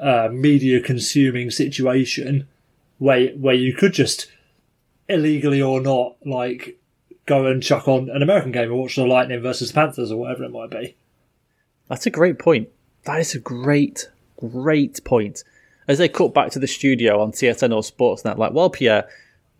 [0.00, 2.48] uh, media consuming situation
[2.98, 4.30] where where you could just
[5.08, 6.78] illegally or not like
[7.26, 10.16] go and chuck on an American game and watch the Lightning versus the Panthers or
[10.16, 10.96] whatever it might be.
[11.88, 12.68] That's a great point.
[13.04, 15.44] That is a great, great point.
[15.88, 19.08] As they cut back to the studio on TSN or Sportsnet, like, well, Pierre,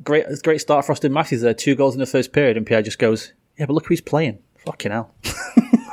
[0.04, 2.82] great, great start for Auston Matthews there, two goals in the first period, and Pierre
[2.82, 4.38] just goes, yeah, but look who's playing.
[4.64, 5.14] Fucking hell.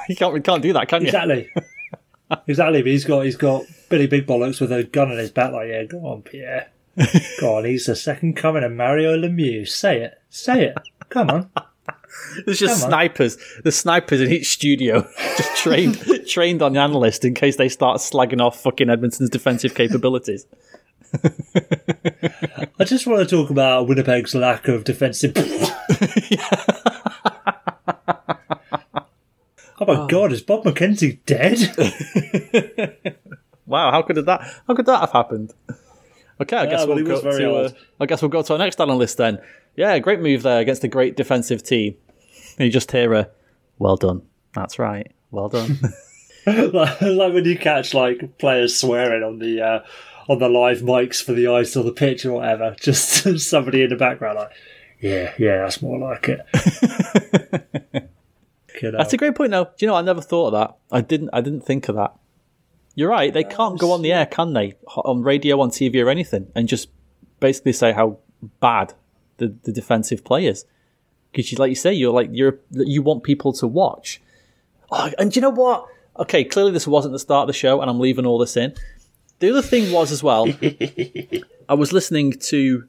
[0.10, 1.08] you can't, you can't do that, can you?
[1.08, 1.50] Exactly.
[2.48, 5.52] exactly, but he's got he's got Billy Big Bollocks with a gun in his back
[5.52, 6.70] like, yeah, go on, Pierre.
[7.40, 9.68] go on, he's the second coming of Mario Lemieux.
[9.68, 10.22] Say it.
[10.30, 10.78] Say it.
[11.10, 11.50] Come on.
[12.46, 12.90] There's just Come on.
[12.90, 13.38] snipers.
[13.64, 18.00] There's snipers in each studio, just trained trained on the analyst in case they start
[18.00, 20.46] slagging off fucking Edmonton's defensive capabilities.
[22.80, 25.34] I just want to talk about Winnipeg's lack of defensive.
[29.80, 31.74] oh my god, is Bob McKenzie dead?
[33.68, 34.42] Wow, how could that?
[34.66, 35.54] How could that have happened?
[36.40, 37.56] Okay, I guess well, we'll go to.
[37.56, 37.70] Uh.
[38.00, 39.40] I guess we'll go to our next analyst then.
[39.76, 41.96] Yeah, great move there against a great defensive team.
[42.58, 43.30] And you just hear a,
[43.78, 44.22] "Well done."
[44.54, 45.12] That's right.
[45.32, 45.80] Well done.
[46.48, 49.80] like, like when you catch like players swearing on the uh,
[50.28, 53.90] on the live mics for the ice or the pitch or whatever, just somebody in
[53.90, 54.52] the background like,
[55.00, 56.42] yeah, yeah, that's more like it.
[58.82, 59.52] That's a great point.
[59.52, 59.66] though.
[59.66, 59.96] Do you know?
[59.96, 60.78] I never thought of that.
[60.96, 61.30] I didn't.
[61.34, 62.14] I didn't think of that.
[62.96, 63.34] You're right.
[63.34, 64.76] They can't go on the air, can they?
[64.96, 66.90] On radio, on TV, or anything, and just
[67.40, 68.20] basically say how
[68.60, 68.94] bad
[69.38, 70.66] the, the defensive play is.
[71.32, 74.22] Because, you, like you say, you're like you're you want people to watch.
[74.92, 75.88] Oh, and do you know what?
[76.20, 78.74] Okay, clearly this wasn't the start of the show, and I'm leaving all this in.
[79.40, 80.48] The other thing was as well.
[81.70, 82.88] I was listening to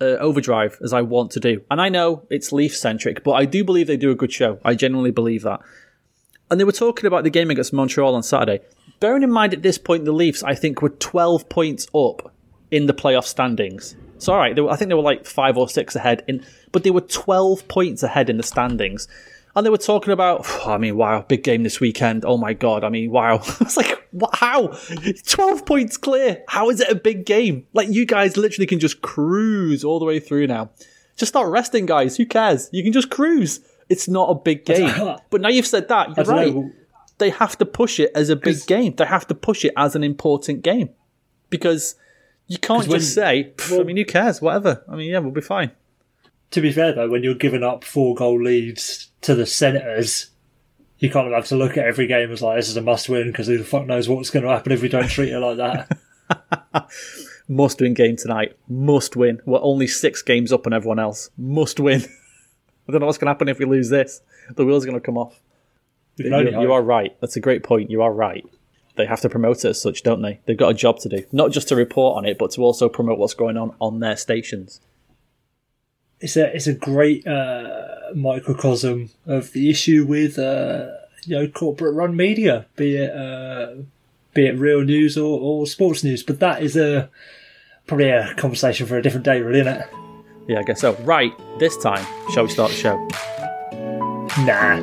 [0.00, 3.44] uh, Overdrive as I want to do, and I know it's Leaf centric, but I
[3.44, 4.58] do believe they do a good show.
[4.64, 5.60] I genuinely believe that.
[6.50, 8.60] And they were talking about the game against Montreal on Saturday.
[9.00, 12.32] Bearing in mind at this point, the Leafs, I think, were 12 points up
[12.70, 13.96] in the playoff standings.
[14.18, 16.44] So, all right, they were, I think they were like five or six ahead, in,
[16.72, 19.08] but they were 12 points ahead in the standings.
[19.56, 22.24] And they were talking about, I mean, wow, big game this weekend.
[22.24, 22.82] Oh my God.
[22.82, 23.36] I mean, wow.
[23.60, 24.76] I was like, what, how?
[25.26, 26.42] 12 points clear.
[26.48, 27.66] How is it a big game?
[27.72, 30.70] Like, you guys literally can just cruise all the way through now.
[31.16, 32.16] Just start resting, guys.
[32.16, 32.68] Who cares?
[32.72, 33.60] You can just cruise.
[33.88, 34.90] It's not a big game.
[35.30, 36.70] But now you've said that, you're right know.
[37.18, 38.94] they have to push it as a big game.
[38.96, 40.90] They have to push it as an important game
[41.50, 41.94] because
[42.48, 44.42] you can't 'Cause when- just say, "Pff, I mean, who cares?
[44.42, 44.84] Whatever.
[44.88, 45.70] I mean, yeah, we'll be fine.
[46.52, 50.30] To be fair though, when you're giving up four goal leads to the Senators,
[50.98, 53.08] you kind of have to look at every game as like this is a must
[53.08, 55.38] win because who the fuck knows what's going to happen if we don't treat it
[55.38, 56.88] like that.
[57.48, 58.56] Must win game tonight.
[58.68, 59.40] Must win.
[59.44, 61.30] We're only six games up on everyone else.
[61.36, 62.00] Must win.
[62.88, 64.22] I don't know what's going to happen if we lose this.
[64.54, 65.40] The wheels are going to come off.
[66.16, 67.16] You, you are right.
[67.20, 67.90] That's a great point.
[67.90, 68.44] You are right.
[68.96, 70.40] They have to promote it as such, don't they?
[70.46, 71.24] They've got a job to do.
[71.32, 74.16] Not just to report on it, but to also promote what's going on on their
[74.16, 74.80] stations.
[76.24, 80.86] It's a it's a great uh, microcosm of the issue with uh,
[81.26, 83.74] you know corporate run media, be it uh,
[84.32, 86.22] be it real news or, or sports news.
[86.22, 87.10] But that is a
[87.86, 89.86] probably a conversation for a different day, really, isn't it?
[90.48, 90.94] Yeah, I guess so.
[91.02, 92.96] Right, this time, shall we start the show?
[94.44, 94.80] Nah.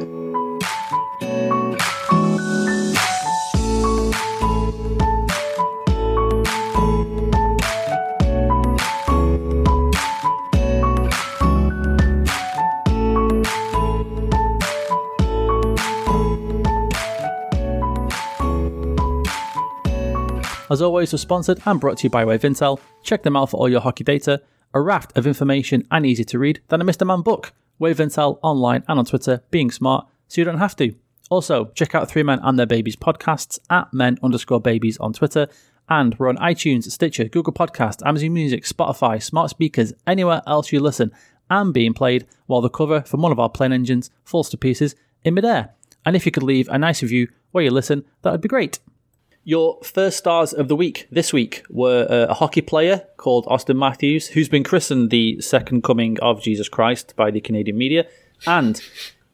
[20.72, 22.80] As always, was sponsored and brought to you by Wave Intel.
[23.04, 24.42] Check them out for all your hockey data,
[24.74, 27.06] a raft of information and easy to read than a Mr.
[27.06, 27.52] Man book.
[27.78, 30.96] Wave Intel online and on Twitter, being smart, so you don't have to.
[31.30, 35.48] Also, check out Three Men and Their Babies podcasts at men underscore babies on Twitter.
[35.90, 40.80] And we're on iTunes, Stitcher, Google Podcast, Amazon Music, Spotify, smart speakers, anywhere else you
[40.80, 41.12] listen,
[41.50, 44.96] and being played while the cover from one of our plane engines falls to pieces
[45.26, 45.74] in midair.
[46.06, 48.80] And if you could leave a nice review where you listen, that would be great.
[49.44, 53.76] Your first stars of the week this week were uh, a hockey player called Auston
[53.76, 58.06] Matthews, who's been christened the second coming of Jesus Christ by the Canadian media,
[58.46, 58.80] and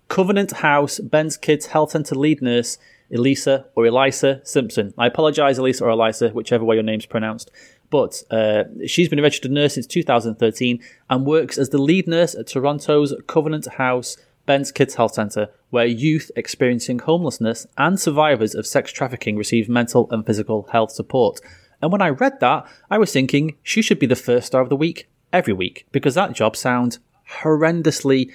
[0.08, 2.78] Covenant House Ben's Kids Health Centre lead nurse
[3.12, 4.94] Elisa or Elisa Simpson.
[4.98, 7.52] I apologise, Elisa or Elisa, whichever way your name's pronounced.
[7.90, 12.34] But uh, she's been a registered nurse since 2013 and works as the lead nurse
[12.34, 14.16] at Toronto's Covenant House
[14.48, 20.08] Ben's Kids Health Centre, where youth experiencing homelessness and survivors of sex trafficking receive mental
[20.10, 21.40] and physical health support.
[21.82, 24.70] And when I read that, I was thinking she should be the first star of
[24.70, 26.98] the week every week because that job sounds
[27.42, 28.32] horrendously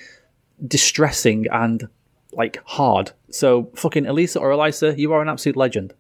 [0.65, 1.89] distressing and
[2.33, 3.13] like hard.
[3.31, 5.95] So fucking Elisa or Elisa, you are an absolute legend.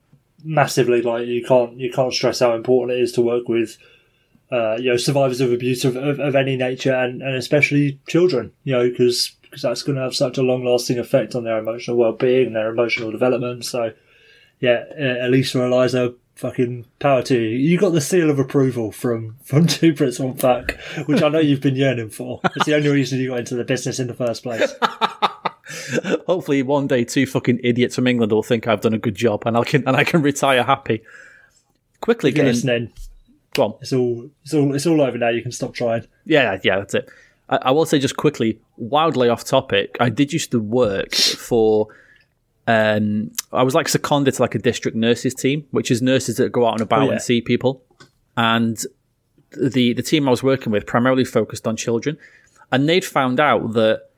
[0.44, 3.78] Massively, like you can't you can't stress how important it is to work with
[4.50, 8.52] uh, you know survivors of abuse of, of, of any nature and, and especially children.
[8.64, 11.58] You know because because that's going to have such a long lasting effect on their
[11.58, 13.66] emotional well being and their emotional development.
[13.66, 13.92] So
[14.60, 17.58] yeah, uh, Elisa or Eliza, fucking power to you.
[17.58, 21.38] You got the seal of approval from from Two Brits One Pack, which I know
[21.38, 22.40] you've been yearning for.
[22.56, 24.72] It's the only reason you got into the business in the first place.
[26.26, 29.42] Hopefully, one day, two fucking idiots from England will think I've done a good job,
[29.46, 31.02] and I can and I can retire happy.
[32.00, 32.92] Quickly, You're getting listening.
[33.54, 33.74] go on.
[33.80, 35.28] It's all it's all it's all over now.
[35.28, 36.06] You can stop trying.
[36.24, 37.08] Yeah, yeah, that's it.
[37.52, 39.96] I, I will say just quickly, wildly off topic.
[40.00, 41.88] I did used to work for.
[42.66, 46.52] Um, I was like seconded to like a district nurses team, which is nurses that
[46.52, 47.12] go out and about Oh, yeah.
[47.12, 47.82] and see people.
[48.36, 48.78] And
[49.50, 52.16] the the team I was working with primarily focused on children,
[52.70, 54.08] and they'd found out that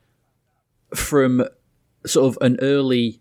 [0.94, 1.44] from
[2.06, 3.20] sort of an early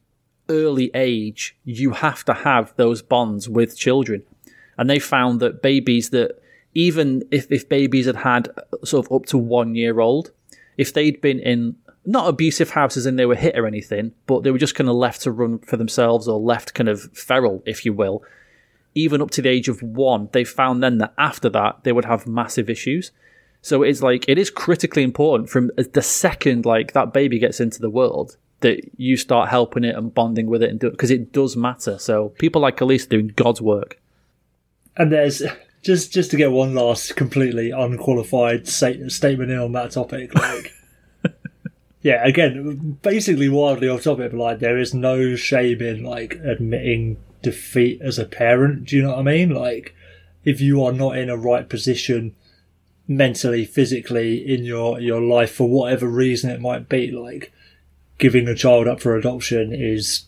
[0.49, 4.23] early age, you have to have those bonds with children.
[4.77, 6.37] And they found that babies that
[6.73, 10.31] even if, if babies had had uh, sort of up to one year old,
[10.77, 14.51] if they'd been in not abusive houses and they were hit or anything, but they
[14.51, 17.85] were just kind of left to run for themselves or left kind of feral, if
[17.85, 18.23] you will,
[18.95, 22.05] even up to the age of one, they found then that after that they would
[22.05, 23.11] have massive issues.
[23.61, 27.59] So it's like it is critically important from uh, the second like that baby gets
[27.59, 31.11] into the world that you start helping it and bonding with it and do because
[31.11, 31.97] it does matter.
[31.97, 33.99] So people like Elise doing God's work.
[34.97, 35.41] And there's
[35.83, 40.33] just just to get one last completely unqualified sta- statement in on that topic.
[40.33, 40.73] Like,
[42.01, 47.17] yeah, again, basically wildly off topic, but like there is no shame in like admitting
[47.41, 48.85] defeat as a parent.
[48.85, 49.49] Do you know what I mean?
[49.49, 49.93] Like,
[50.45, 52.35] if you are not in a right position
[53.07, 57.51] mentally, physically in your your life for whatever reason it might be, like
[58.17, 60.25] giving a child up for adoption is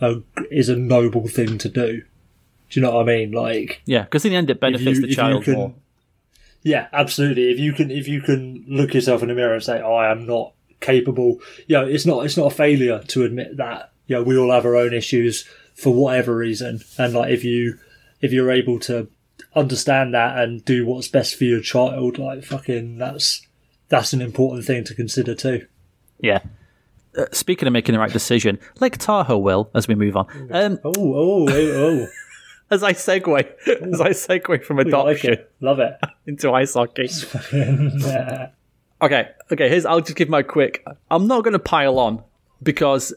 [0.00, 0.16] a
[0.50, 2.02] is a noble thing to do.
[2.70, 3.32] Do you know what I mean?
[3.32, 5.74] Like, Yeah, because in the end it benefits you- the child can- more.
[6.62, 7.50] yeah, absolutely.
[7.50, 10.10] If you can, if you can look yourself in the mirror and say, "Oh, I
[10.10, 13.90] am not capable," you know, it's not it's not a failure to admit that.
[14.08, 17.78] You know, we all have our own issues for whatever reason, and like if you
[18.20, 19.08] if you're able to
[19.54, 23.42] understand that and do what's best for your child, like fucking, that's
[23.88, 25.66] that's an important thing to consider too.
[26.20, 26.40] Yeah.
[27.16, 30.26] Uh, speaking of making the right decision, Lake Tahoe will, as we move on.
[30.50, 32.06] Um, Oh, oh, oh,
[32.70, 33.38] as I segue,
[33.92, 35.96] as I segue from oh, like adoption it, love it.
[36.26, 37.08] into ice hockey.
[39.02, 39.68] Okay, okay.
[39.68, 40.82] Here's I'll just give my quick.
[41.10, 42.24] I'm not going to pile on
[42.62, 43.12] because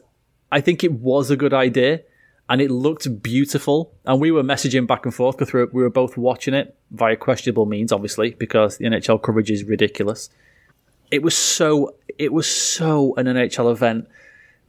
[0.52, 2.02] I think it was a good idea
[2.50, 3.90] and it looked beautiful.
[4.04, 7.64] And we were messaging back and forth because we were both watching it via questionable
[7.64, 10.28] means, obviously, because the NHL coverage is ridiculous.
[11.10, 11.94] It was so.
[12.18, 14.06] It was so an NHL event.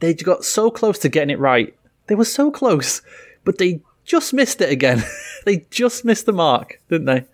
[0.00, 1.76] They got so close to getting it right.
[2.06, 3.02] They were so close,
[3.44, 5.02] but they just missed it again.
[5.46, 7.24] they just missed the mark, didn't they?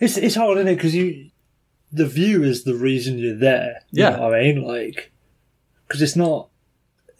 [0.00, 0.76] It's it's hard, isn't it?
[0.76, 1.30] Because you,
[1.92, 3.82] the view is the reason you're there.
[3.90, 4.10] You Yeah.
[4.10, 5.10] know what I mean, like,
[5.86, 6.48] because it's not.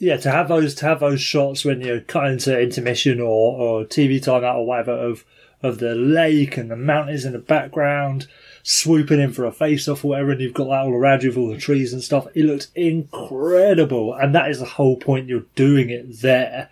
[0.00, 3.26] Yeah, to have those to have those shots when you're cut into intermission or,
[3.58, 5.24] or TV timeout or whatever of
[5.60, 8.28] of the lake and the mountains in the background,
[8.62, 11.30] swooping in for a face off or whatever, and you've got that all around you
[11.30, 12.28] with all the trees and stuff.
[12.36, 15.26] It looks incredible, and that is the whole point.
[15.28, 16.70] You're doing it there.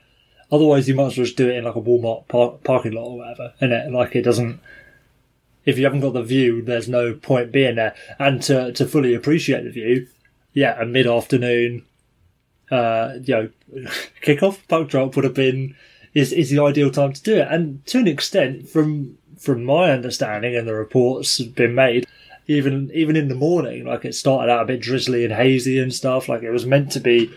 [0.51, 3.07] Otherwise, you might as well just do it in like a Walmart par- parking lot
[3.07, 4.61] or whatever, and it like it doesn't
[5.67, 7.95] if you haven't got the view, there's no point being there.
[8.19, 10.07] And to to fully appreciate the view,
[10.53, 11.85] yeah, a mid afternoon,
[12.71, 13.51] uh, you know,
[14.23, 15.75] kickoff puck drop would have been
[16.15, 17.49] is is the ideal time to do it.
[17.51, 22.07] And to an extent, from from my understanding and the reports have been made,
[22.47, 25.93] even even in the morning, like it started out a bit drizzly and hazy and
[25.93, 26.29] stuff.
[26.29, 27.33] Like it was meant to be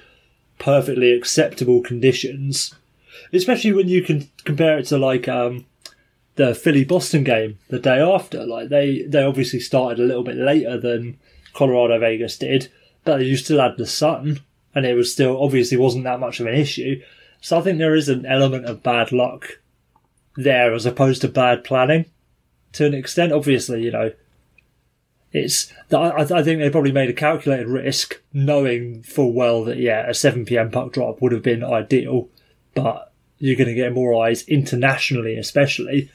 [0.59, 2.75] perfectly acceptable conditions,
[3.33, 5.65] especially when you can compare it to like um,
[6.35, 8.45] the Philly Boston game the day after.
[8.45, 11.19] Like they they obviously started a little bit later than
[11.53, 12.71] Colorado Vegas did,
[13.03, 14.39] but you still had the sun,
[14.73, 17.01] and it was still obviously wasn't that much of an issue.
[17.41, 19.59] So I think there is an element of bad luck
[20.35, 22.05] there as opposed to bad planning
[22.73, 23.33] to an extent.
[23.33, 24.11] Obviously, you know,
[25.31, 30.09] it's I, I think they probably made a calculated risk, knowing full well that yeah,
[30.09, 32.29] a seven pm puck drop would have been ideal,
[32.73, 33.08] but
[33.39, 36.11] you're going to get more eyes internationally, especially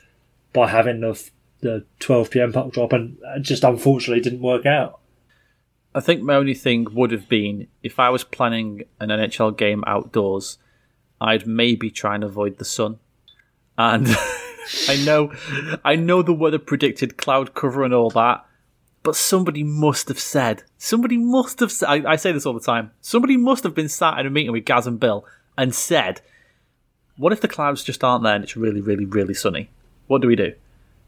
[0.53, 5.01] by having the the 12 pm puck drop, and just unfortunately didn't work out.
[5.95, 9.83] I think my only thing would have been if I was planning an NHL game
[9.87, 10.59] outdoors,
[11.21, 12.99] I'd maybe try and avoid the sun.
[13.79, 14.09] And
[14.89, 15.33] I know,
[15.85, 18.45] I know the weather predicted cloud cover and all that,
[19.03, 22.91] but somebody must have said, somebody must have I, I, say this all the time,
[23.01, 25.25] somebody must have been sat in a meeting with Gaz and Bill
[25.57, 26.21] and said,
[27.17, 29.71] what if the clouds just aren't there and it's really, really, really sunny?
[30.07, 30.53] What do we do?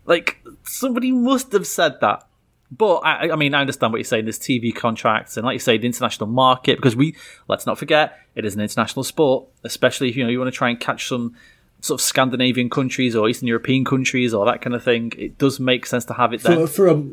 [0.05, 2.27] Like, somebody must have said that.
[2.71, 4.25] But I, I mean, I understand what you're saying.
[4.25, 6.77] There's TV contracts, and like you say, the international market.
[6.77, 7.15] Because we,
[7.49, 9.47] let's not forget, it is an international sport.
[9.63, 11.37] Especially if you know you want to try and catch some
[11.81, 15.13] sort of Scandinavian countries or Eastern European countries or that kind of thing.
[15.17, 17.05] It does make sense to have it there for, for a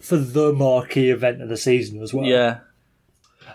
[0.00, 2.24] for the marquee event of the season as well.
[2.24, 2.60] Yeah.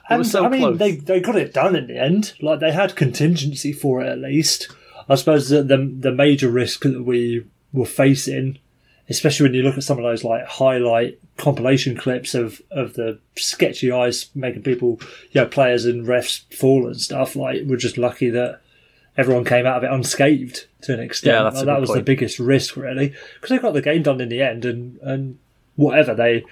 [0.10, 0.78] And so I mean, close.
[0.78, 2.34] they they got it done in the end.
[2.42, 4.70] Like they had contingency for it at least.
[5.10, 8.60] I suppose the the, the major risk that we were facing,
[9.10, 13.20] especially when you look at some of those like highlight compilation clips of of the
[13.36, 15.00] sketchy eyes making people,
[15.32, 17.36] you know, players and refs fall and stuff.
[17.36, 18.62] Like we're just lucky that
[19.18, 21.36] everyone came out of it unscathed to an extent.
[21.36, 22.00] Yeah, that's like, that was point.
[22.00, 25.40] the biggest risk really because they got the game done in the end and and
[25.76, 26.46] whatever they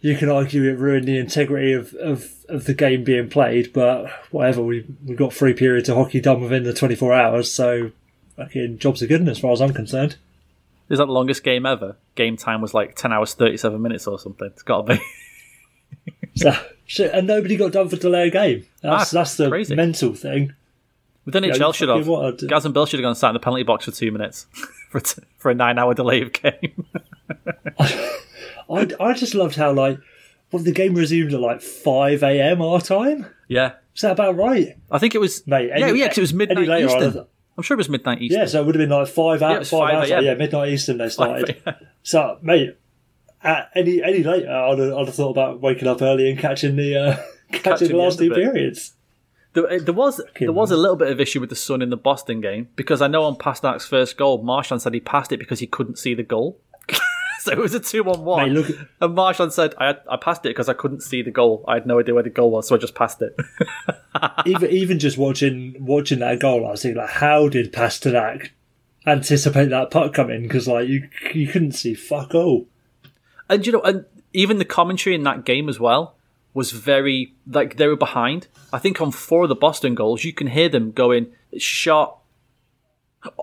[0.00, 4.08] you can argue it ruined the integrity of, of, of the game being played, but
[4.30, 7.90] whatever, we we got three periods of hockey done within the 24 hours, so
[8.36, 10.16] fucking jobs are good as far as I'm concerned.
[10.88, 11.96] Is that the longest game ever?
[12.14, 14.46] Game time was like 10 hours 37 minutes or something.
[14.46, 15.02] It's got to be.
[16.36, 18.66] so, shit, and nobody got done for delay a game.
[18.82, 19.74] That's, ah, that's the crazy.
[19.74, 20.54] mental thing.
[21.24, 22.06] With NHL should have.
[22.06, 22.48] Wanted...
[22.48, 24.46] Gaz and Bill should have gone and sat in the penalty box for two minutes
[24.90, 26.86] for, t- for a nine hour delay of game.
[28.70, 29.98] I, I just loved how like
[30.52, 32.62] well, the game resumed at like five a.m.
[32.62, 33.26] our time.
[33.48, 34.76] Yeah, is that about right?
[34.90, 35.46] I think it was.
[35.46, 37.26] Mate, any, yeah, yeah, because it was midnight later, Eastern.
[37.56, 38.40] I'm sure it was midnight Eastern.
[38.40, 40.10] Yeah, so it would have been like five, yeah, five, hours.
[40.10, 41.62] Yeah, midnight Eastern they started.
[42.02, 42.76] so, mate,
[43.42, 46.96] any any later, I'd have, I'd have thought about waking up early and catching the
[46.96, 47.16] uh,
[47.52, 48.92] catching, catching the last two periods.
[49.52, 51.96] There, there was there was a little bit of issue with the sun in the
[51.96, 55.60] Boston game because I know on Pastrnak's first goal, Marchand said he passed it because
[55.60, 56.60] he couldn't see the goal.
[57.46, 58.54] So it was a two on one.
[58.54, 58.66] Look,
[59.00, 61.64] and Marchand said, I, I passed it because I couldn't see the goal.
[61.68, 63.36] I had no idea where the goal was, so I just passed it.
[64.46, 68.50] even even just watching watching that goal, I was thinking, like, how did Pastrnak
[69.06, 70.42] anticipate that puck coming?
[70.42, 72.66] Because like you you couldn't see fuck all.
[73.48, 76.16] And you know, and even the commentary in that game as well
[76.52, 78.48] was very like they were behind.
[78.72, 81.28] I think on four of the Boston goals, you can hear them going
[81.58, 82.18] shot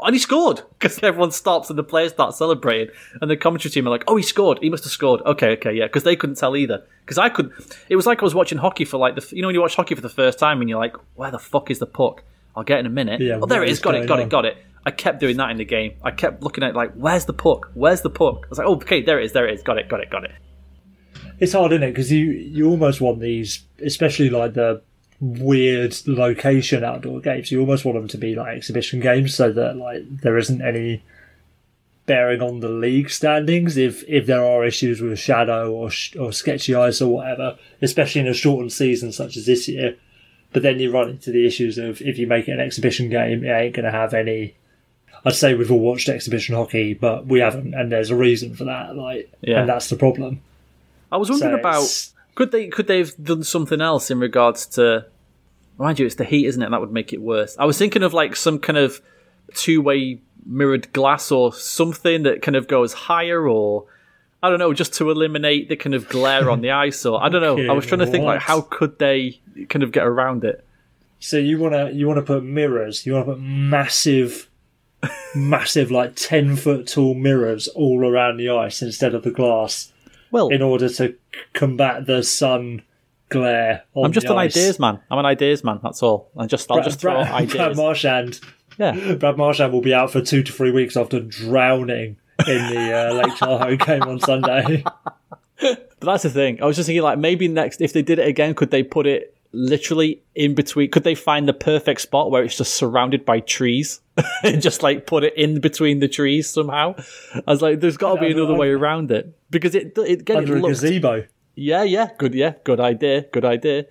[0.03, 2.93] and he scored because everyone stops and the players start celebrating.
[3.21, 4.59] And the commentary team are like, "Oh, he scored!
[4.61, 6.83] He must have scored." Okay, okay, yeah, because they couldn't tell either.
[7.01, 7.51] Because I could.
[7.89, 9.75] It was like I was watching hockey for like the you know when you watch
[9.75, 12.23] hockey for the first time and you're like, "Where the fuck is the puck?"
[12.55, 13.19] I'll get in a minute.
[13.19, 13.79] Yeah, oh, there it is.
[13.79, 14.07] Got it.
[14.07, 14.25] Got on?
[14.25, 14.29] it.
[14.29, 14.57] Got it.
[14.85, 15.95] I kept doing that in the game.
[16.03, 17.71] I kept looking at like, "Where's the puck?
[17.73, 19.31] Where's the puck?" I was like, "Oh, okay, there it is.
[19.33, 19.63] There it is.
[19.63, 19.89] Got it.
[19.89, 20.09] Got it.
[20.09, 20.31] Got it."
[21.39, 21.91] It's hard, isn't it?
[21.91, 24.81] Because you you almost want these, especially like the
[25.19, 27.51] weird location outdoor games.
[27.51, 31.03] You almost want them to be like exhibition games so that like there isn't any
[32.05, 35.89] bearing on the league standings if if there are issues with shadow or
[36.19, 39.95] or sketchy ice or whatever, especially in a shortened season such as this year.
[40.51, 43.43] But then you run into the issues of if you make it an exhibition game,
[43.43, 44.55] it ain't going to have any.
[45.25, 48.65] I'd say we've all watched exhibition hockey, but we haven't, and there's a reason for
[48.65, 48.95] that.
[48.95, 49.61] Like, yeah.
[49.61, 50.41] and that's the problem.
[51.11, 54.65] I was wondering so about could they could they have done something else in regards
[54.67, 55.05] to
[55.77, 56.69] Mind you, it's the heat, isn't it?
[56.69, 57.57] That would make it worse.
[57.57, 59.01] I was thinking of like some kind of
[59.55, 63.85] two way mirrored glass or something that kind of goes higher or
[64.41, 67.29] I don't know, just to eliminate the kind of glare on the ice or I
[67.29, 67.71] don't know.
[67.71, 70.63] I was trying to think like how could they kind of get around it.
[71.19, 74.49] So you wanna you wanna put mirrors, you wanna put massive
[75.35, 79.91] massive like ten foot tall mirrors all around the ice instead of the glass.
[80.33, 81.15] Well in order to
[81.53, 82.81] combat the sun
[83.29, 83.83] glare.
[83.95, 84.57] I'm just an ice.
[84.57, 84.99] ideas man.
[85.09, 85.79] I'm an ideas man.
[85.81, 86.29] That's all.
[86.37, 87.53] I just I'll Brad, just throw Brad, ideas.
[87.55, 88.39] Brad Marchand
[88.77, 89.13] Yeah.
[89.19, 92.17] Brad Marchand will be out for two to three weeks after drowning
[92.47, 94.83] in the uh, Lake Tahoe game on Sunday.
[95.61, 96.61] But that's the thing.
[96.61, 99.05] I was just thinking, like, maybe next, if they did it again, could they put
[99.07, 100.91] it literally in between?
[100.91, 104.01] Could they find the perfect spot where it's just surrounded by trees
[104.43, 106.95] and just like put it in between the trees somehow?
[107.35, 110.37] I was like, there's got to be another way around it because it it again
[110.37, 111.25] it under a gazebo.
[111.55, 113.85] yeah yeah good yeah good idea good idea.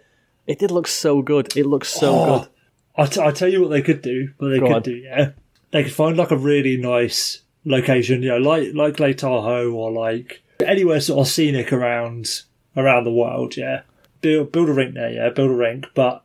[0.47, 1.57] It did look so good.
[1.57, 2.49] It looks so Oh, good.
[2.97, 4.33] I, t- I tell you what they could do.
[4.39, 4.83] What they Go could on.
[4.83, 5.31] do, yeah.
[5.71, 9.93] They could find like a really nice location, you know, like like Lake Tahoe or
[9.93, 12.43] like anywhere sort of scenic around
[12.77, 13.57] around the world.
[13.57, 13.83] Yeah,
[14.23, 15.13] build build a rink there.
[15.13, 16.25] Yeah, build a rink, but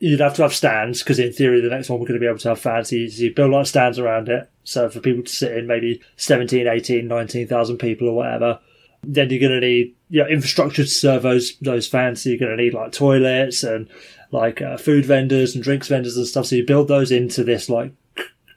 [0.00, 2.28] you'd have to have stands because in theory the next one we're going to be
[2.28, 2.90] able to have fans.
[2.90, 6.66] So you, build like stands around it, so for people to sit in, maybe 17,
[6.66, 8.58] 18, 19,000 people or whatever.
[9.06, 12.22] Then you're going to need you know, infrastructure to serve those those fans.
[12.22, 13.88] So you're going to need like toilets and
[14.30, 16.46] like uh, food vendors and drinks vendors and stuff.
[16.46, 17.92] So you build those into this like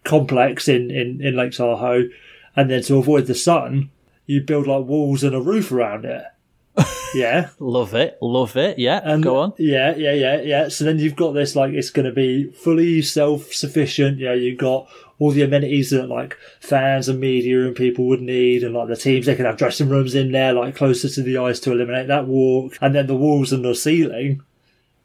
[0.03, 2.09] complex in, in, in Lake Tahoe.
[2.55, 3.91] And then to avoid the sun,
[4.25, 6.23] you build like walls and a roof around it.
[7.15, 7.49] Yeah.
[7.59, 8.77] Love it, love it.
[8.77, 9.53] Yeah, And go on.
[9.57, 10.67] Yeah, yeah, yeah, yeah.
[10.67, 14.19] So then you've got this like it's going to be fully self-sufficient.
[14.19, 14.87] Yeah, you've got
[15.19, 18.95] all the amenities that like fans and media and people would need, and like the
[18.95, 22.07] teams they can have dressing rooms in there, like closer to the ice to eliminate
[22.07, 22.77] that walk.
[22.81, 24.41] And then the walls and the ceiling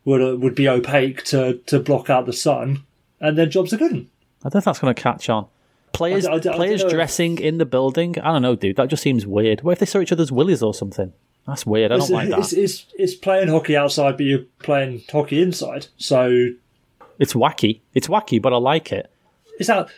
[0.04, 2.82] would uh, would be opaque to to block out the sun.
[3.20, 4.06] And then jobs are good.
[4.44, 5.46] I don't know that's going to catch on.
[5.92, 8.18] Players, I d- I d- I players dressing in the building.
[8.18, 8.76] I don't know, dude.
[8.76, 9.62] That just seems weird.
[9.62, 11.12] What if they saw each other's willies or something?
[11.46, 11.90] That's weird.
[11.92, 12.38] I don't It's, like that.
[12.38, 15.86] it's, it's it's playing hockey outside, but you're playing hockey inside.
[15.96, 16.48] So
[17.18, 17.80] It's wacky.
[17.94, 19.10] It's wacky, but I like it.
[19.58, 19.88] it's that.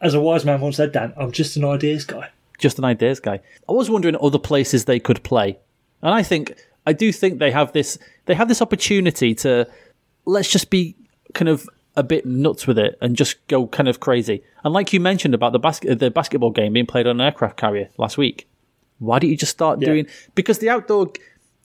[0.00, 2.30] As a wise man once said, Dan, I'm just an ideas guy.
[2.58, 3.40] Just an ideas guy.
[3.68, 5.58] I was wondering other places they could play,
[6.02, 6.54] and I think
[6.86, 7.98] I do think they have this.
[8.26, 9.68] They have this opportunity to
[10.24, 10.96] let's just be
[11.34, 14.42] kind of a bit nuts with it and just go kind of crazy.
[14.64, 17.56] And like you mentioned about the basket, the basketball game being played on an aircraft
[17.56, 18.48] carrier last week.
[19.02, 19.86] Why don't you just start Yeah.
[19.88, 20.06] doing?
[20.34, 21.12] Because the outdoor.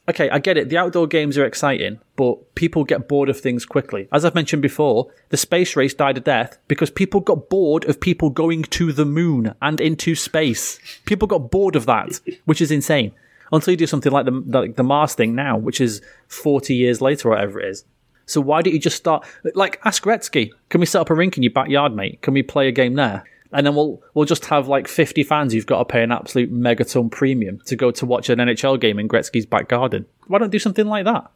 [0.10, 0.70] Okay, I get it.
[0.70, 4.08] The outdoor games are exciting, but people get bored of things quickly.
[4.14, 8.00] As I've mentioned before, the space race died a death because people got bored of
[8.00, 10.80] people going to the moon and into space.
[11.06, 13.12] People got bored of that, which is insane.
[13.52, 17.02] Until you do something like the like the Mars thing now, which is forty years
[17.02, 17.84] later, or whatever it is.
[18.26, 19.26] So why don't you just start
[19.56, 20.52] like ask Gretzky?
[20.70, 22.22] Can we set up a rink in your backyard, mate?
[22.22, 23.24] Can we play a game there?
[23.52, 26.54] And then we'll we'll just have like fifty fans who've got to pay an absolute
[26.54, 30.06] megaton premium to go to watch an NHL game in Gretzky's back garden.
[30.28, 31.32] Why don't do something like that?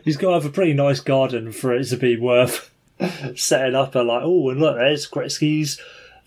[0.04, 2.70] He's got to have a pretty nice garden for it to be worth
[3.36, 5.80] setting up a like, oh, and look, there's Gretzky's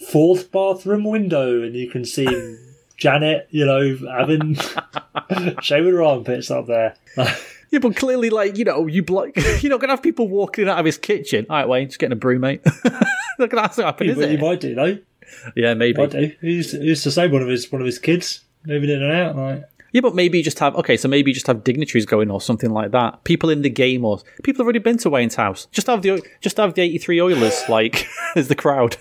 [0.09, 2.57] fourth bathroom window, and you can see
[2.97, 4.57] Janet, you know, having
[5.61, 6.95] shaving her armpits up there.
[7.71, 9.29] Yeah, but clearly, like you know, you block.
[9.61, 11.45] You're not gonna have people walking out of his kitchen.
[11.49, 12.65] All right, Wayne, just getting a brew, mate.
[13.37, 14.97] Look, that's not happen, is But you might do though.
[15.55, 16.01] Yeah, maybe.
[16.01, 16.31] Might do.
[16.41, 19.35] Used, to, to say one of his one of his kids moving in and out.
[19.35, 22.31] Like, Yeah, but maybe you just have okay, so maybe you just have dignitaries going
[22.31, 23.23] or something like that.
[23.23, 25.67] People in the game or people have already been to Wayne's house.
[25.71, 28.97] Just have the just have the eighty three Oilers like as the crowd.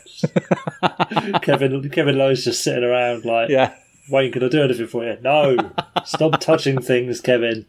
[1.43, 3.75] Kevin Kevin Lowe's just sitting around like, Yeah.
[4.11, 5.19] Wayne, can I do anything for you?
[5.21, 5.57] No,
[6.05, 7.67] stop touching things, Kevin.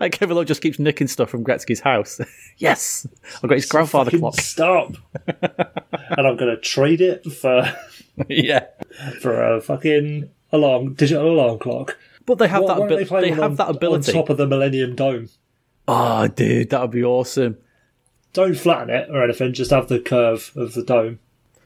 [0.00, 2.18] Like Kevin Lowe just keeps nicking stuff from Gretzky's house.
[2.56, 3.06] yes.
[3.36, 4.36] I've got his grandfather clock.
[4.36, 4.94] Stop.
[5.26, 7.64] and I'm going to trade it for
[8.28, 8.66] yeah.
[9.20, 11.98] for a fucking alarm digital alarm clock.
[12.26, 14.12] But they have Why- that why don't abil- play they have on, that ability.
[14.12, 15.28] on top of the Millennium Dome.
[15.86, 17.58] oh dude, that would be awesome.
[18.32, 19.52] Don't flatten it or anything.
[19.52, 21.18] Just have the curve of the dome.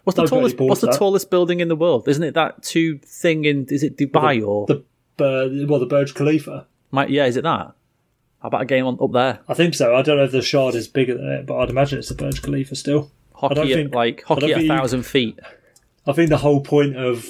[0.02, 0.96] What's the Don't put tallest what's the that.
[0.98, 2.08] tallest building in the world?
[2.08, 4.82] Isn't it that two thing in is it Dubai or The
[5.20, 6.66] uh, well, the Burj Khalifa.
[6.90, 7.72] might yeah, is it that?
[8.40, 9.40] How about a game on up there?
[9.48, 9.94] I think so.
[9.96, 12.14] I don't know if the Shard is bigger than it, but I'd imagine it's the
[12.14, 13.10] Burj Khalifa still.
[13.34, 15.38] Hockey don't at think- like I don't hockey at a think you- thousand feet.
[16.06, 17.26] I think the whole point of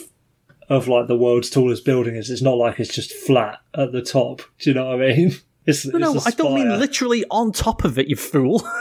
[0.68, 4.02] of like the world's tallest building is it's not like it's just flat at the
[4.02, 4.42] top.
[4.58, 5.32] Do you know what I mean?
[5.66, 8.66] It's, No, it's a I don't mean literally on top of it, you fool.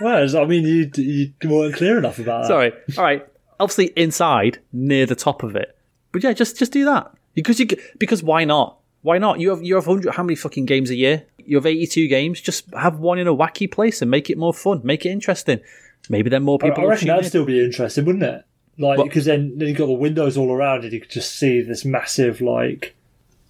[0.00, 2.48] Well, I mean, you you weren't clear enough about that.
[2.48, 2.72] Sorry.
[2.98, 3.24] All right.
[3.60, 5.76] Obviously inside, near the top of it.
[6.10, 7.66] But yeah, just just do that because you
[7.98, 8.78] because why not?
[9.02, 9.40] Why not?
[9.40, 11.24] You have you have hundred how many fucking games a year?
[11.38, 12.40] You have eighty two games.
[12.40, 14.80] Just have one in a wacky place and make it more fun.
[14.84, 15.60] Make it interesting.
[16.08, 16.78] Maybe then more people.
[16.78, 17.28] I will reckon that'd in.
[17.30, 18.44] still be interesting, wouldn't it?
[18.78, 21.60] Like because then then you got the windows all around, and you could just see
[21.60, 22.96] this massive like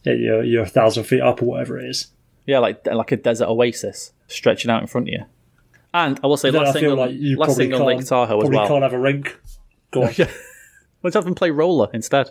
[0.04, 2.08] yeah, you're you're a thousand feet up or whatever it is.
[2.46, 5.24] Yeah, like like a desert oasis stretching out in front of you.
[5.94, 8.06] And I will say last I thing on, like last probably thing on can't, Lake
[8.06, 8.68] Tahoe as probably well.
[8.68, 9.38] can't have a rink.
[9.90, 10.14] Go on.
[11.02, 12.30] Let's have them play roller instead.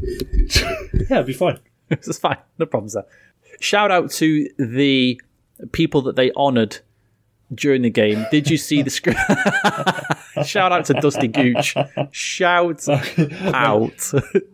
[0.02, 1.58] yeah, it'd be fine.
[1.90, 2.38] is fine.
[2.58, 3.06] No problems there.
[3.60, 5.20] Shout out to the
[5.72, 6.78] people that they honoured
[7.54, 8.26] during the game.
[8.30, 9.16] Did you see the screen?
[10.44, 11.76] Shout out to Dusty Gooch.
[12.10, 13.98] Shout out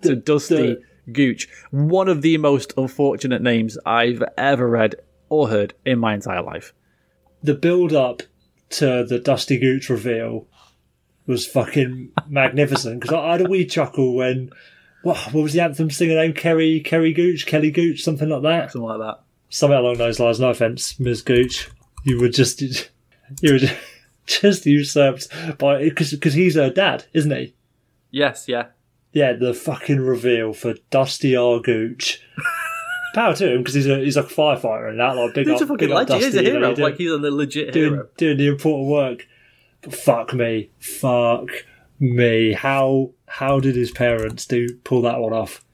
[0.03, 0.77] to Dusty
[1.13, 1.49] Gooch.
[1.71, 4.97] One of the most unfortunate names I've ever read
[5.29, 6.75] or heard in my entire life.
[7.43, 8.23] The build up
[8.71, 10.47] to the Dusty Gooch reveal
[11.27, 14.51] was fucking magnificent because I, I had a wee chuckle when
[15.03, 16.33] what, what was the anthem singer name?
[16.33, 18.73] Kerry Kerry Gooch, Kelly Gooch, something like that.
[18.73, 19.21] Something like that.
[19.51, 20.41] Something along those lines.
[20.41, 21.23] No offense, Ms.
[21.23, 21.71] Gooch.
[22.05, 23.59] You were just you were
[24.27, 25.29] just usurped
[25.59, 27.55] by because because he's her dad, isn't he?
[28.11, 28.67] Yes, yeah.
[29.13, 31.61] Yeah, the fucking reveal for Dusty R.
[31.61, 32.23] Gooch.
[33.15, 35.57] Power to him because he's a he's like a firefighter and that like big He's
[35.57, 36.23] up, a fucking big legend.
[36.23, 36.75] He's a Dusty, you know, hero.
[36.75, 38.09] doing- Like he's a legit doing hero.
[38.19, 39.27] doing the important work.
[39.81, 41.49] But fuck me, fuck
[41.99, 42.53] me.
[42.53, 45.65] How how did his parents do pull that one off?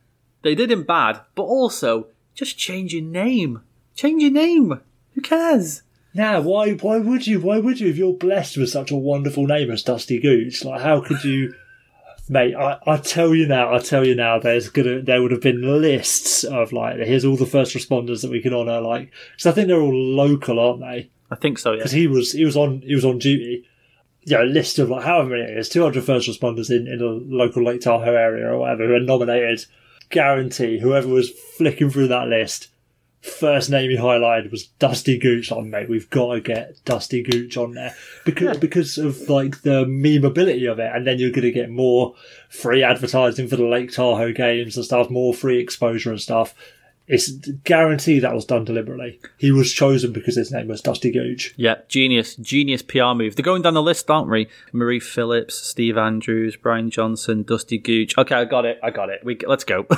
[0.42, 3.62] They did him bad, but also just change your name.
[3.94, 4.80] Change your name.
[5.14, 5.82] Who cares?
[6.12, 7.40] Now, why why would you?
[7.40, 7.88] Why would you?
[7.88, 11.54] If you're blessed with such a wonderful name as Dusty Gooch, like how could you?
[12.28, 15.42] Mate, I, I tell you now, I tell you now, there's gonna there would have
[15.42, 19.46] been lists of like here's all the first responders that we can honour, like because
[19.46, 21.10] I think they're all local, aren't they?
[21.30, 21.72] I think so.
[21.72, 21.78] Yeah.
[21.78, 23.66] because he was he was on he was on duty.
[24.26, 27.06] Yeah, a list of like however many it is, 200 first responders in, in a
[27.06, 29.66] local Lake Tahoe area or whatever who are nominated.
[30.10, 32.68] Guarantee whoever was flicking through that list,
[33.24, 35.50] first name he highlighted was Dusty Gooch.
[35.50, 37.94] On mate, we've got to get Dusty Gooch on there
[38.24, 42.14] because because of like the memeability of it, and then you're going to get more
[42.50, 46.54] free advertising for the Lake Tahoe games and stuff, more free exposure and stuff.
[47.06, 47.30] It's
[47.64, 49.20] guaranteed that was done deliberately.
[49.36, 51.52] He was chosen because his name was Dusty Gooch.
[51.56, 53.36] Yeah, genius, genius PR move.
[53.36, 54.48] They're going down the list, aren't we?
[54.72, 58.16] Marie Phillips, Steve Andrews, Brian Johnson, Dusty Gooch.
[58.16, 58.78] Okay, I got it.
[58.82, 59.20] I got it.
[59.22, 59.86] We let's go.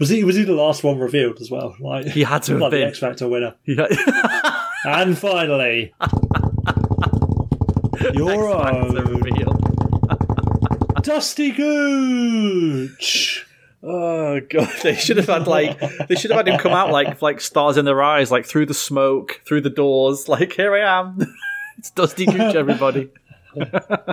[0.00, 1.76] Was he was he the last one revealed as well?
[1.78, 2.86] Like He had to have like the.
[2.86, 3.54] X Factor winner.
[3.66, 3.86] Yeah.
[4.82, 5.92] And finally,
[8.14, 8.94] your own.
[11.02, 13.46] Dusty Gooch.
[13.82, 15.78] Oh god, they should have had like
[16.08, 18.66] they should have had him come out like like stars in their eyes, like through
[18.66, 20.28] the smoke, through the doors.
[20.28, 21.18] Like here I am.
[21.78, 23.08] it's Dusty Gooch, everybody.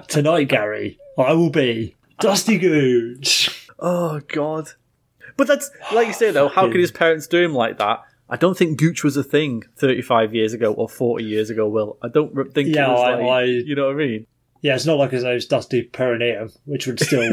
[0.08, 3.70] Tonight, Gary, I will be Dusty Gooch.
[3.80, 4.70] Oh god.
[5.36, 6.48] But that's like you say though.
[6.48, 8.00] How could his parents do him like that?
[8.30, 11.68] I don't think Gooch was a thing 35 years ago or 40 years ago.
[11.70, 14.28] Will I don't think Yeah, it was I- like I- you know what I mean.
[14.62, 17.32] Yeah, it's not like his name's Dusty Perineum, which would still,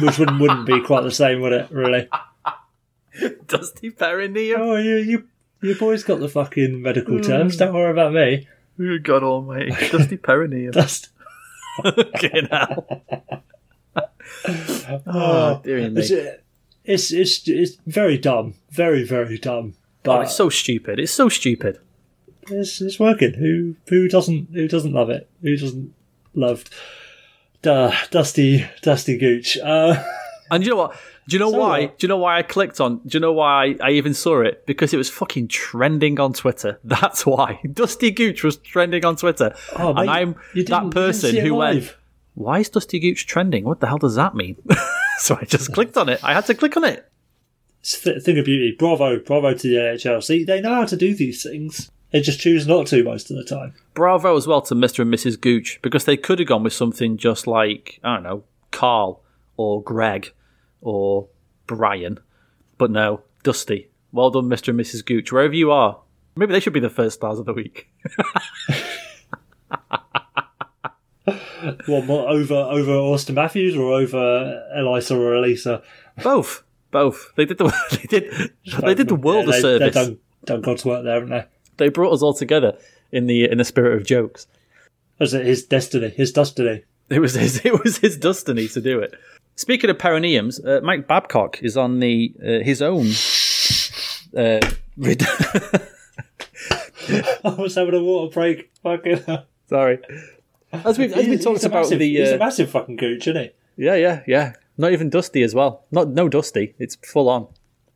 [0.00, 1.70] which wouldn't wouldn't be quite the same, would it?
[1.70, 2.08] Really?
[3.46, 4.60] Dusty perineum.
[4.60, 5.28] Oh, you you
[5.62, 7.54] your boy's got the fucking medical terms.
[7.54, 7.58] Hmm.
[7.58, 8.46] Don't worry about me.
[8.80, 9.70] Oh god almighty.
[9.90, 10.70] Dusty perineum.
[10.72, 11.08] Dust.
[11.84, 12.84] okay oh,
[13.96, 14.10] now.
[15.06, 16.00] oh dear me.
[16.00, 16.10] It's,
[16.84, 19.74] it's it's it's very dumb, very very dumb.
[19.76, 21.00] Oh, but Oh, it's so stupid.
[21.00, 21.78] It's so stupid.
[22.48, 23.34] it's, it's working.
[23.34, 25.28] Who who doesn't who doesn't love it?
[25.42, 25.94] Who doesn't
[26.36, 26.64] love
[27.62, 29.58] Duh, Dusty Dusty Gooch?
[29.58, 30.02] Uh,
[30.48, 30.96] And you know what?
[31.26, 31.80] Do you know So why?
[31.80, 31.98] what?
[31.98, 32.98] Do you know why I clicked on?
[32.98, 34.64] Do you know why I even saw it?
[34.64, 36.78] Because it was fucking trending on Twitter.
[36.84, 37.58] That's why.
[37.72, 39.56] Dusty Gooch was trending on Twitter.
[39.76, 41.96] oh, and mate, I'm you didn't- you that person who went,
[42.34, 43.64] why is Dusty Gooch trending?
[43.64, 44.54] What the hell does that mean?
[45.18, 46.22] so I just clicked on it.
[46.22, 47.10] I had to click on it.
[47.80, 48.76] It's a thing of beauty.
[48.78, 50.22] Bravo, bravo to the NHL.
[50.22, 51.90] See, they know how to do these things.
[52.12, 53.74] They just choose not to most of the time.
[53.94, 55.00] Bravo as well to Mr.
[55.00, 55.40] and Mrs.
[55.40, 59.22] Gooch because they could have gone with something just like, I don't know, Carl
[59.56, 60.32] or Greg
[60.80, 61.28] or
[61.66, 62.20] Brian.
[62.78, 63.90] But no, Dusty.
[64.12, 64.68] Well done, Mr.
[64.68, 65.04] and Mrs.
[65.04, 65.32] Gooch.
[65.32, 66.00] Wherever you are.
[66.36, 67.88] Maybe they should be the first stars of the week.
[71.86, 75.82] What more, over over Auston Matthews or over Elisa or Elisa?
[76.22, 76.62] Both.
[76.92, 77.32] Both.
[77.36, 79.94] They did the they did they did the world Yeah, a they, service.
[79.94, 81.44] They've done, done God's work there, haven't they?
[81.76, 82.76] They brought us all together
[83.12, 84.46] in the in the spirit of jokes.
[85.18, 86.10] Was it his destiny?
[86.10, 86.84] His destiny.
[87.08, 89.14] It was his it was his destiny to do it.
[89.54, 93.06] Speaking of perineums, uh, Mike Babcock is on the uh, his own.
[94.36, 94.60] Uh,
[94.96, 95.22] red-
[97.44, 98.70] I was having a water break.
[98.82, 99.24] Fucking.
[99.68, 99.98] Sorry.
[100.72, 103.42] As we've as we talked about massive, the he's a uh, massive fucking gooch, isn't
[103.42, 103.50] he?
[103.76, 107.46] yeah yeah yeah not even dusty as well not no dusty it's full on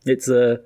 [0.05, 0.57] it's uh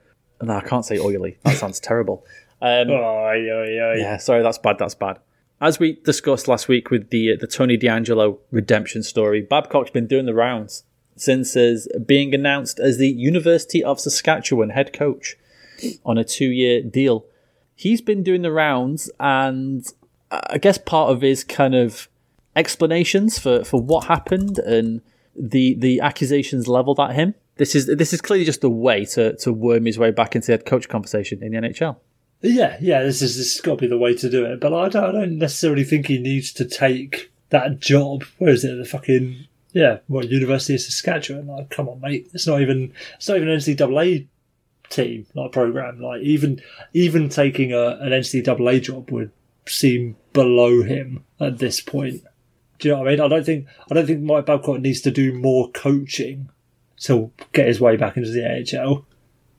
[0.42, 2.24] no I can't say oily that sounds terrible
[2.64, 3.94] um, Oh, yeah, yeah.
[3.96, 4.78] Yeah, sorry, that's bad.
[4.78, 5.18] That's bad.
[5.60, 10.26] As we discussed last week with the the Tony DeAngelo redemption story, Babcock's been doing
[10.26, 10.84] the rounds
[11.16, 15.36] since as being announced as the University of Saskatchewan head coach
[16.04, 17.26] on a two year deal.
[17.76, 19.86] He's been doing the rounds, and
[20.30, 22.08] I guess part of his kind of
[22.56, 25.00] explanations for, for what happened and
[25.36, 27.34] the the accusations leveled at him.
[27.56, 30.46] This is this is clearly just a way to, to worm his way back into
[30.46, 31.96] the head coach conversation in the NHL.
[32.44, 34.60] Yeah, yeah, this is this has got to be the way to do it.
[34.60, 38.24] But I don't, I don't necessarily think he needs to take that job.
[38.36, 38.76] Where is it?
[38.76, 41.46] The fucking yeah, what University of Saskatchewan?
[41.46, 42.30] Like, come on, mate.
[42.34, 44.26] It's not even it's not even an NCAA
[44.90, 46.00] team, a program.
[46.00, 46.60] Like even
[46.92, 49.30] even taking a, an NCAA job would
[49.66, 52.22] seem below him at this point.
[52.78, 53.20] Do you know what I mean?
[53.20, 56.50] I don't think I don't think Mike Babcock needs to do more coaching
[57.00, 59.06] to get his way back into the AHL,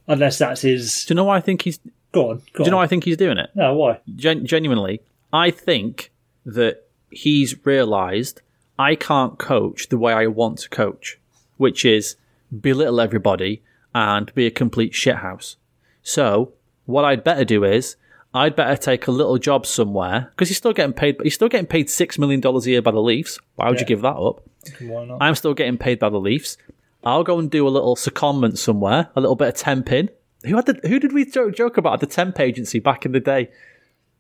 [0.08, 1.06] unless that's his.
[1.06, 1.80] Do you know why I think he's?
[2.16, 2.38] Go on.
[2.54, 2.82] Go Do you know on.
[2.82, 3.50] why I think he's doing it?
[3.56, 4.00] No, why?
[4.16, 5.02] Gen- genuinely,
[5.32, 6.12] I think
[6.46, 8.42] that he's realised
[8.80, 11.20] I can't coach the way I want to coach,
[11.58, 12.16] which is
[12.62, 13.62] belittle everybody
[13.94, 15.56] and be a complete shithouse.
[16.04, 16.54] So
[16.86, 17.96] what I'd better do is
[18.34, 21.18] I'd better take a little job somewhere because he's still getting paid.
[21.18, 23.40] But he's still getting paid six million dollars a year by the Leafs.
[23.56, 24.44] Why would you give that up?
[24.82, 25.18] Why not?
[25.22, 26.58] I'm still getting paid by the Leafs.
[27.04, 30.10] I'll go and do a little secondment somewhere, a little bit of temping.
[30.46, 33.12] Who had the, Who did we joke, joke about at the temp agency back in
[33.12, 33.50] the day?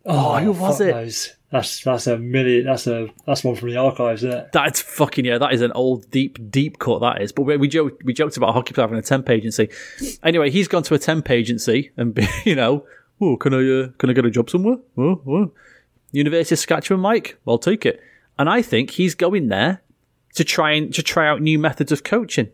[0.06, 0.92] Oh, who was it?
[0.92, 1.36] knows.
[1.52, 2.66] That's that's a million.
[2.66, 4.52] That's a that's one from the archives, isn't it?
[4.52, 5.38] That's fucking yeah.
[5.38, 7.00] That is an old deep deep cut.
[7.00, 7.32] That is.
[7.32, 9.70] But we we joked we joked about hockey player having a temp agency.
[10.22, 12.86] Anyway, he's gone to a temp agency and be, you know,
[13.22, 14.78] oh, can I uh, can I get a job somewhere?
[14.98, 15.52] Oh, oh.
[16.12, 17.38] University of Saskatchewan, Mike.
[17.48, 18.02] I'll take it.
[18.38, 19.82] And I think he's going there
[20.36, 22.50] to try and to try out new methods of coaching,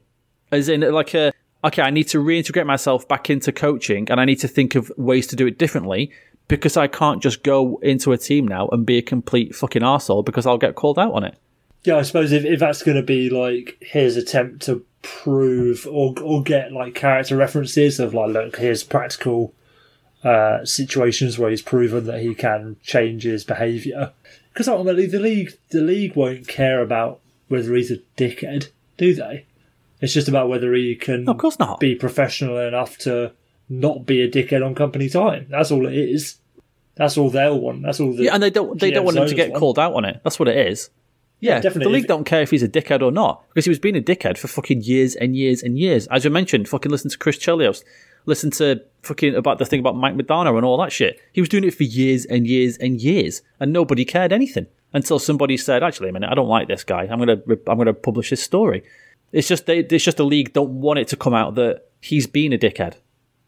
[0.52, 4.26] as in like a okay, I need to reintegrate myself back into coaching, and I
[4.26, 6.12] need to think of ways to do it differently
[6.48, 10.26] because I can't just go into a team now and be a complete fucking arsehole
[10.26, 11.38] because I'll get called out on it.
[11.84, 16.14] Yeah, I suppose if, if that's going to be like his attempt to prove or
[16.22, 19.54] or get like character references of like, look, here's practical
[20.24, 24.12] uh, situations where he's proven that he can change his behaviour.
[24.54, 29.46] Because ultimately, the league the league won't care about whether he's a dickhead, do they?
[30.02, 31.80] It's just about whether he can Of course not.
[31.80, 33.34] be professional enough to
[33.70, 35.46] not be a dickhead on company time.
[35.50, 36.38] That's all it is.
[36.96, 37.84] That's all they'll want.
[37.84, 38.14] That's all.
[38.14, 39.60] The Yeah, and they don't they don't want him to get want.
[39.60, 40.20] called out on it.
[40.24, 40.90] That's what it is.
[41.40, 41.86] Yeah, definitely.
[41.86, 44.02] The league don't care if he's a dickhead or not because he was being a
[44.02, 46.06] dickhead for fucking years and years and years.
[46.08, 47.84] As you mentioned, fucking listen to Chris Chelios,
[48.26, 51.20] listen to fucking about the thing about Mike Madonna and all that shit.
[51.32, 55.18] He was doing it for years and years and years, and nobody cared anything until
[55.18, 57.08] somebody said, "Actually, a minute, I don't like this guy.
[57.10, 58.84] I'm gonna I'm gonna publish his story."
[59.32, 62.28] It's just they, it's just the league don't want it to come out that he's
[62.28, 62.96] been a dickhead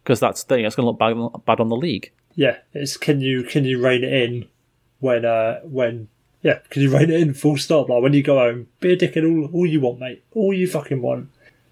[0.04, 0.64] because that's the thing.
[0.64, 2.12] That's gonna look bad, bad on the league.
[2.36, 4.48] Yeah, it's can you can you rein it in
[5.00, 6.08] when uh when
[6.42, 8.98] yeah can you rein it in full stop like when you go home be a
[8.98, 11.30] dickhead all all you want mate all you fucking want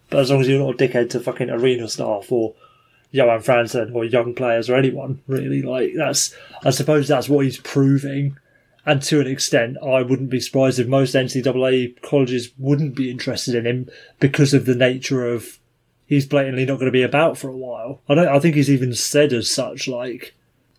[0.10, 2.54] but as long as you're not a dickhead to fucking arena staff or
[3.12, 6.36] Johan Franzen or young players or anyone really like that's
[6.66, 8.38] I suppose that's what he's proving
[8.86, 13.56] and to an extent I wouldn't be surprised if most NCAA colleges wouldn't be interested
[13.56, 15.60] in him because of the nature of
[16.06, 18.70] he's blatantly not going to be about for a while I don't I think he's
[18.70, 20.34] even said as such like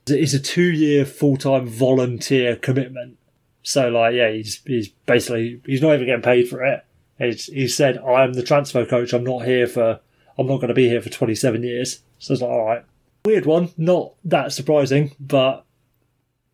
[0.06, 3.18] it's a two-year full-time volunteer commitment.
[3.62, 6.84] So, like, yeah, he's he's basically he's not even getting paid for it.
[7.18, 9.12] He's, he said, "I'm the transfer coach.
[9.12, 10.00] I'm not here for.
[10.38, 12.84] I'm not going to be here for 27 years." So it's like, all right,
[13.24, 13.70] weird one.
[13.76, 15.64] Not that surprising, but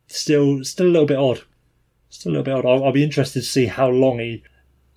[0.08, 1.42] still, still a little bit odd.
[2.10, 2.66] Still a little bit odd.
[2.66, 4.42] I'll, I'll be interested to see how long he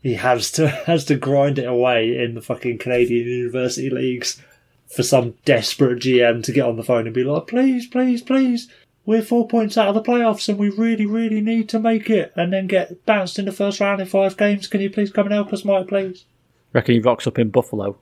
[0.02, 4.42] he has to has to grind it away in the fucking Canadian university leagues
[4.88, 8.68] for some desperate GM to get on the phone and be like, please, please, please,
[9.06, 12.34] we're four points out of the playoffs and we really, really need to make it
[12.36, 14.68] and then get bounced in the first round in five games.
[14.68, 16.26] Can you please come and help us, Mike, please?
[16.74, 17.98] Reckon he rocks up in Buffalo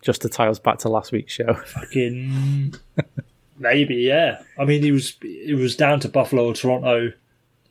[0.00, 1.54] just to tie us back to last week's show.
[1.54, 2.74] Fucking
[3.62, 4.42] maybe, yeah.
[4.58, 7.12] I mean, he was it was down to Buffalo or Toronto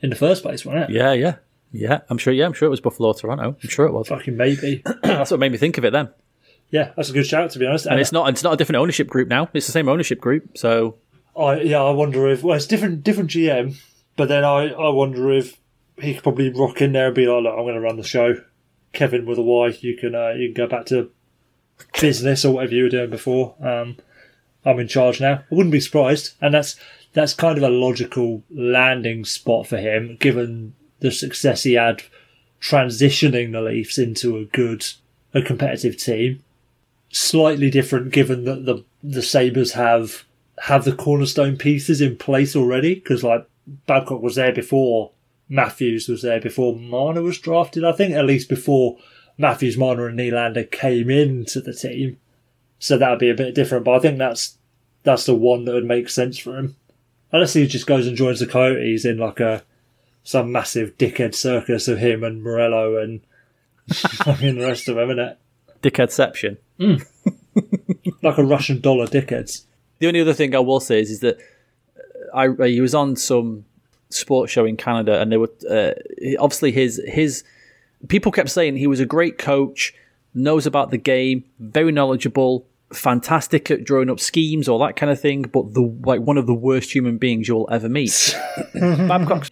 [0.01, 0.93] in the first place, wasn't it?
[0.93, 1.35] Yeah, yeah,
[1.71, 1.99] yeah.
[2.09, 2.33] I'm sure.
[2.33, 3.55] Yeah, I'm sure it was Buffalo, or Toronto.
[3.61, 4.07] I'm sure it was.
[4.07, 4.81] Fucking maybe.
[5.03, 6.09] That's what made me think of it then.
[6.71, 7.85] yeah, that's a good shout to be honest.
[7.85, 8.29] And it's not.
[8.29, 9.49] It's not a different ownership group now.
[9.53, 10.57] It's the same ownership group.
[10.57, 10.95] So
[11.37, 13.75] I yeah, I wonder if well, it's different different GM,
[14.15, 15.59] but then I I wonder if
[15.99, 18.03] he could probably rock in there and be like, look, I'm going to run the
[18.03, 18.41] show.
[18.93, 21.11] Kevin with a Y, you can uh, you can go back to
[22.01, 23.55] business or whatever you were doing before.
[23.61, 23.97] Um,
[24.65, 25.43] I'm in charge now.
[25.51, 26.75] I wouldn't be surprised, and that's
[27.13, 32.03] that's kind of a logical landing spot for him, given the success he had
[32.61, 34.85] transitioning the Leafs into a good,
[35.33, 36.43] a competitive team.
[37.09, 40.23] Slightly different, given that the the Sabres have
[40.63, 43.47] have the cornerstone pieces in place already, because like
[43.87, 45.11] Babcock was there before
[45.49, 47.83] Matthews was there before Marner was drafted.
[47.83, 48.97] I think at least before
[49.37, 52.17] Matthews, Marner, and Nylander came into the team.
[52.81, 54.57] So that would be a bit different, but I think that's
[55.03, 56.75] that's the one that would make sense for him.
[57.31, 59.63] Unless he just goes and joins the Coyotes in like a
[60.23, 63.21] some massive dickhead circus of him and Meruelo and
[63.93, 65.37] fucking the rest of them, innit?
[65.81, 66.57] dickheadception.
[66.79, 67.05] Mm.
[68.23, 69.65] Like a Russian dollar dickheads.
[69.99, 71.37] The only other thing I will say is, is that
[72.33, 73.65] uh, I uh, he was on some
[74.09, 75.91] sports show in Canada, and they were uh,
[76.39, 77.43] obviously his his
[78.07, 79.93] people kept saying he was a great coach,
[80.33, 85.19] knows about the game, very knowledgeable, fantastic at drawing up schemes, all that kind of
[85.19, 88.37] thing, but the like one of the worst human beings you'll ever meet.
[88.73, 89.51] Babcock's,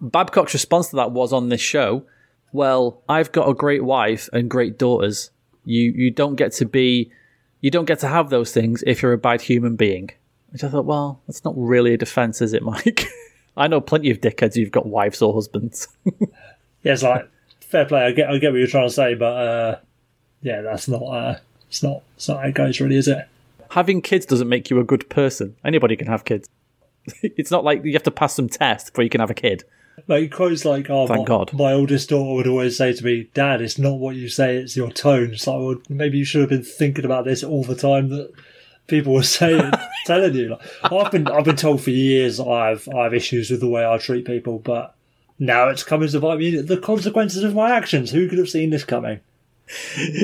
[0.00, 2.04] Babcock's response to that was on this show.
[2.52, 5.30] Well, I've got a great wife and great daughters.
[5.64, 7.12] You you don't get to be
[7.60, 10.10] you don't get to have those things if you're a bad human being.
[10.50, 13.06] Which I thought, well, that's not really a defense, is it, Mike?
[13.56, 15.86] I know plenty of dickheads who've got wives or husbands.
[16.04, 17.28] yeah, it's like
[17.60, 18.02] fair play.
[18.02, 19.78] I get, I get what you're trying to say, but uh,
[20.42, 21.02] yeah, that's not.
[21.02, 21.38] Uh,
[21.70, 22.02] it's not.
[22.16, 23.28] It's not how it goes, really, is it?
[23.70, 25.54] Having kids doesn't make you a good person.
[25.64, 26.48] Anybody can have kids.
[27.22, 29.62] it's not like you have to pass some test before you can have a kid.
[30.08, 31.52] Like quotes like, "Oh, Thank my, God.
[31.52, 34.76] my oldest daughter would always say to me, Dad, it's not what you say; it's
[34.76, 37.76] your tone." It's like, well, maybe you should have been thinking about this all the
[37.76, 38.32] time that
[38.88, 39.70] people were saying,
[40.06, 40.56] telling you.
[40.82, 43.86] Like, I've been, I've been told for years I've, I have issues with the way
[43.86, 44.96] I treat people, but
[45.38, 46.60] now it's coming to bite me.
[46.60, 48.10] The consequences of my actions.
[48.10, 49.20] Who could have seen this coming?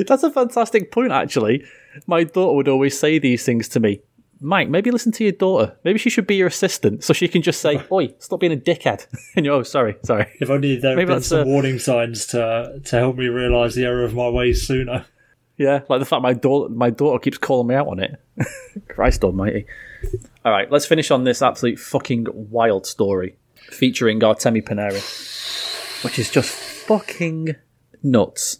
[0.07, 1.65] That's a fantastic point, actually.
[2.05, 4.01] My daughter would always say these things to me.
[4.39, 5.75] Mike, maybe listen to your daughter.
[5.83, 8.57] Maybe she should be your assistant so she can just say, Oi, stop being a
[8.57, 9.07] dickhead.
[9.35, 10.31] and you're, oh, sorry, sorry.
[10.39, 13.85] If only there had been some a- warning signs to to help me realise the
[13.85, 15.05] error of my ways sooner.
[15.57, 18.21] Yeah, like the fact my daughter, my daughter keeps calling me out on it.
[18.89, 19.65] Christ almighty.
[20.45, 23.37] All right, let's finish on this absolute fucking wild story
[23.71, 27.55] featuring Artemi Panarin, which is just fucking
[28.03, 28.59] nuts.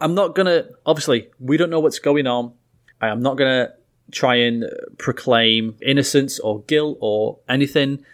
[0.00, 0.68] I'm not gonna.
[0.84, 2.52] Obviously, we don't know what's going on.
[3.00, 3.72] I am not gonna
[4.10, 4.64] try and
[4.98, 8.04] proclaim innocence or guilt or anything.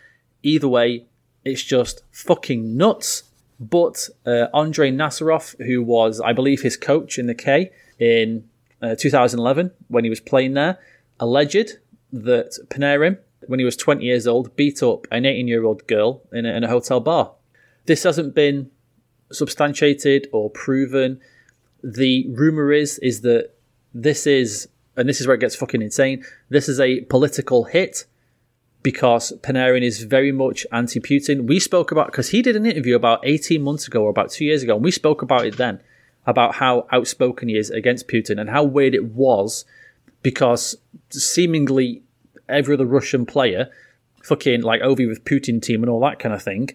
[0.42, 1.06] Either way,
[1.44, 3.24] it's just fucking nuts.
[3.60, 8.48] But uh, Nazarov, who was, I believe, his coach in the K in
[8.80, 10.78] uh, 2011 when he was playing there,
[11.20, 11.78] alleged
[12.12, 16.22] that Panarin, when he was 20 years old, beat up an 18 year old girl
[16.32, 17.32] in a, in a hotel bar.
[17.86, 18.70] This hasn't been
[19.30, 21.20] substantiated or proven.
[21.82, 23.50] The rumor is is that
[23.94, 26.24] this is, and this is where it gets fucking insane.
[26.48, 28.06] This is a political hit
[28.82, 31.46] because Panarin is very much anti-Putin.
[31.46, 34.44] We spoke about because he did an interview about 18 months ago or about two
[34.44, 35.80] years ago, and we spoke about it then
[36.26, 39.64] about how outspoken he is against Putin and how weird it was
[40.22, 40.76] because
[41.10, 42.02] seemingly
[42.48, 43.70] every other Russian player,
[44.22, 46.70] fucking like Ovi with Putin team and all that kind of thing,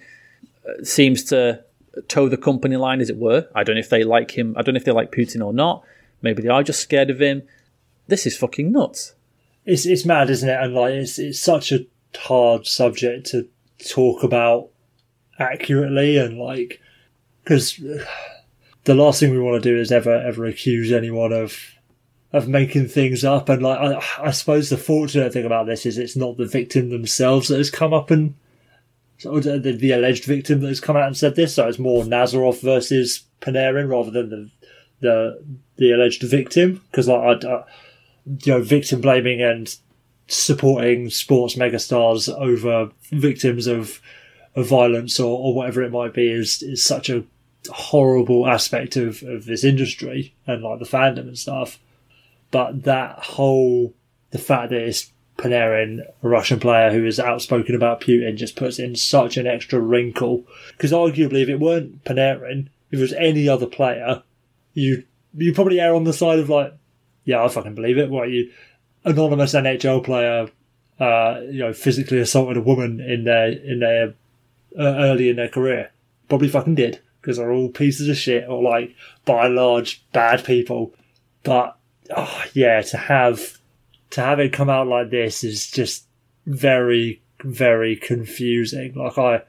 [0.67, 1.63] uh, seems to
[2.07, 3.47] toe the company line, as it were.
[3.55, 4.55] I don't know if they like him.
[4.57, 5.83] I don't know if they like Putin or not.
[6.21, 7.43] Maybe they are just scared of him.
[8.07, 9.15] This is fucking nuts.
[9.65, 10.59] It's it's mad, isn't it?
[10.59, 11.85] And like it's it's such a
[12.15, 13.47] hard subject to
[13.85, 14.69] talk about
[15.39, 16.81] accurately and like
[17.43, 17.79] because
[18.85, 21.55] the last thing we want to do is ever ever accuse anyone of
[22.33, 25.97] of making things up and like I, I suppose the fortunate thing about this is
[25.97, 28.35] it's not the victim themselves that has come up and
[29.25, 31.67] or oh, the, the, the alleged victim that has come out and said this so
[31.67, 34.49] it's more Nazarov versus Panarin rather than the
[34.99, 35.43] the
[35.77, 37.65] the alleged victim because like I, I uh,
[38.43, 39.75] you know victim blaming and
[40.27, 44.01] supporting sports megastars over victims of
[44.55, 47.23] of violence or, or whatever it might be is is such a
[47.69, 51.79] horrible aspect of, of this industry and like the fandom and stuff.
[52.51, 53.93] But that whole
[54.31, 58.79] the fact that it's Panarin, a Russian player who is outspoken about Putin, just puts
[58.79, 60.45] in such an extra wrinkle.
[60.71, 64.23] Because arguably, if it weren't Panarin, if it was any other player,
[64.73, 65.03] you
[65.35, 66.73] you probably err on the side of like,
[67.23, 68.09] yeah, I fucking believe it.
[68.09, 68.51] What you
[69.05, 70.49] anonymous NHL player,
[70.99, 74.15] uh, you know, physically assaulted a woman in their in their
[74.77, 75.91] uh, early in their career.
[76.29, 80.43] Probably fucking did because they're all pieces of shit or like by and large bad
[80.43, 80.93] people.
[81.43, 81.77] But
[82.15, 83.56] oh, yeah, to have
[84.11, 86.05] to have it come out like this is just
[86.45, 88.93] very very confusing.
[88.95, 89.43] Like I,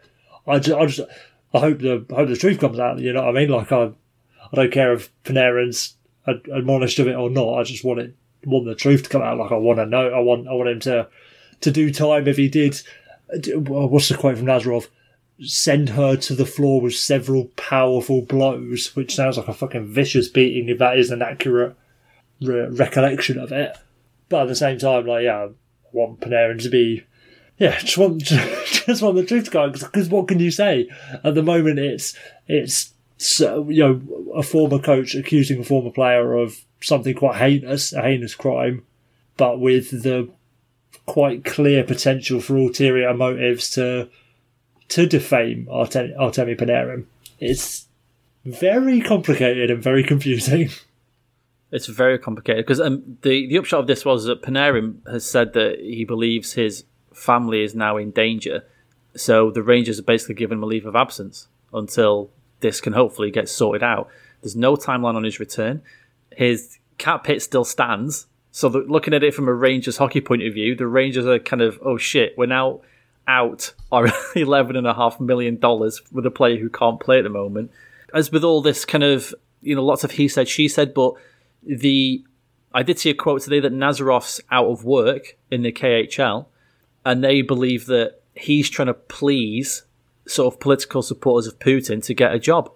[0.47, 1.11] I just, I just
[1.55, 2.99] I hope the I hope the truth comes out.
[2.99, 3.51] You know what I mean?
[3.51, 5.97] Like I, I don't care if Panarin's
[6.27, 7.59] ad- admonished of it or not.
[7.59, 9.39] I just want it want the truth to come out.
[9.39, 10.09] Like I want to know.
[10.09, 11.09] I want I want him to
[11.61, 12.81] to do time if he did.
[13.55, 14.89] What's the quote from Nazarov?
[15.41, 20.29] Send her to the floor with several powerful blows, which sounds like a fucking vicious
[20.29, 21.77] beating if that is an accurate
[22.41, 23.77] re- recollection of it.
[24.29, 25.49] But at the same time, like yeah, I
[25.93, 27.05] want Panarin to be.
[27.59, 30.89] Yeah, just want just want the truth to come because what can you say?
[31.25, 32.17] At the moment, it's
[32.47, 32.93] it's
[33.41, 34.01] you know
[34.35, 38.85] a former coach accusing a former player of something quite heinous, a heinous crime,
[39.37, 40.29] but with the
[41.07, 44.09] quite clear potential for ulterior motives to
[44.89, 47.05] to defame Artemi, Artemi Panarin.
[47.41, 47.87] It's
[48.45, 50.71] very complicated and very confusing.
[51.71, 55.53] It's very complicated because um, the the upshot of this was that Panarin has said
[55.53, 58.65] that he believes his family is now in danger.
[59.17, 63.31] So the Rangers are basically giving him a leave of absence until this can hopefully
[63.31, 64.09] get sorted out.
[64.41, 65.83] There's no timeline on his return.
[66.35, 68.27] His cap hit still stands.
[68.51, 71.39] So the, looking at it from a Rangers hockey point of view, the Rangers are
[71.39, 72.81] kind of, oh shit, we're now
[73.27, 77.25] out our eleven and a half million dollars with a player who can't play at
[77.25, 77.71] the moment.
[78.15, 81.15] As with all this kind of, you know, lots of he said, she said, but
[81.63, 82.25] the
[82.73, 86.47] I did see a quote today that Nazarov's out of work in the KHL,
[87.05, 89.85] and they believe that he's trying to please
[90.27, 92.71] sort of political supporters of Putin to get a job.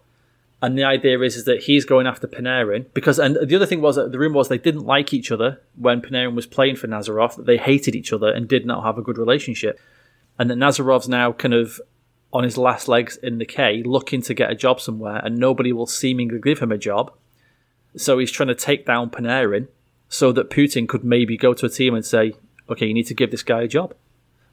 [0.63, 3.83] And the idea is, is that he's going after Panarin because, and the other thing
[3.83, 6.87] was that the rumor was they didn't like each other when Panarin was playing for
[6.87, 9.81] Nazarov, that they hated each other and did not have a good relationship.
[10.39, 11.81] And that Nazarov's now kind of
[12.33, 15.73] on his last legs in the K looking to get a job somewhere and nobody
[15.73, 17.13] will seemingly give him a job.
[17.97, 19.69] So he's trying to take down Panarin
[20.09, 22.35] so that Putin could maybe go to a team and say,
[22.69, 23.95] okay, you need to give this guy a job.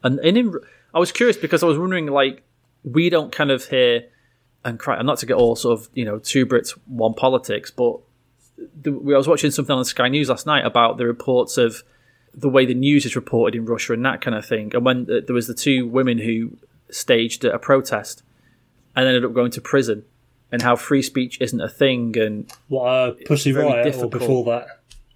[0.03, 0.53] And, and in,
[0.93, 2.43] I was curious because I was wondering, like,
[2.83, 4.05] we don't kind of hear,
[4.63, 7.99] and cry, not to get all sort of, you know, two Brits, one politics, but
[8.57, 11.83] the, I was watching something on Sky News last night about the reports of
[12.33, 14.71] the way the news is reported in Russia and that kind of thing.
[14.73, 16.57] And when uh, there was the two women who
[16.89, 18.23] staged a protest
[18.95, 20.05] and ended up going to prison,
[20.51, 24.15] and how free speech isn't a thing, and what uh, Pussy Riot difficult.
[24.15, 24.67] or before that.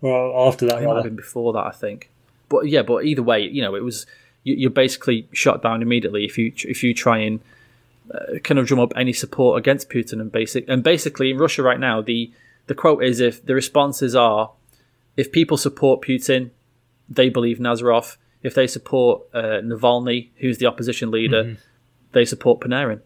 [0.01, 2.09] Well, after that, it might have been before that, I think.
[2.49, 4.05] But yeah, but either way, you know, it was
[4.43, 7.39] you're basically shot down immediately if you if you try and
[8.13, 11.63] uh, kind of drum up any support against Putin and basic and basically in Russia
[11.63, 12.29] right now the
[12.67, 14.51] the quote is if the responses are
[15.15, 16.49] if people support Putin,
[17.09, 18.17] they believe Nazarov.
[18.41, 21.61] If they support uh, Navalny, who's the opposition leader, mm-hmm.
[22.11, 23.01] they support Panarin,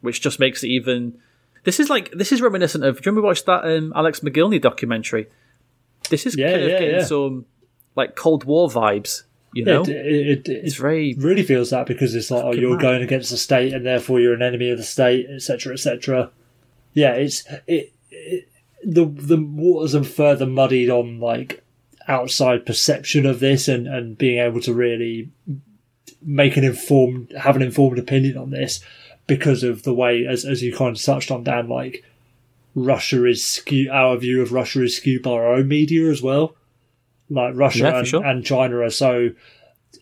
[0.00, 1.18] which just makes it even.
[1.64, 2.96] This is like this is reminiscent of.
[2.96, 5.28] Do you remember watched that um, Alex Mogilny documentary?
[6.08, 7.04] This is yeah, kind of yeah, getting yeah.
[7.04, 7.46] some
[7.96, 9.22] like Cold War vibes.
[9.52, 12.76] You know, it, it, it, it's very really feels that because it's like, oh, you're
[12.76, 12.82] mad.
[12.82, 16.30] going against the state, and therefore you're an enemy of the state, etc., etc.
[16.92, 17.92] Yeah, it's it,
[18.84, 21.64] the the waters are further muddied on like
[22.06, 25.30] outside perception of this, and and being able to really
[26.22, 28.80] make an informed, have an informed opinion on this
[29.30, 32.04] because of the way, as as you kind of touched on, Dan, like
[32.74, 36.56] Russia is skewed, our view of Russia is skewed by our own media as well.
[37.28, 38.26] Like Russia yeah, and, sure.
[38.26, 39.30] and, China are so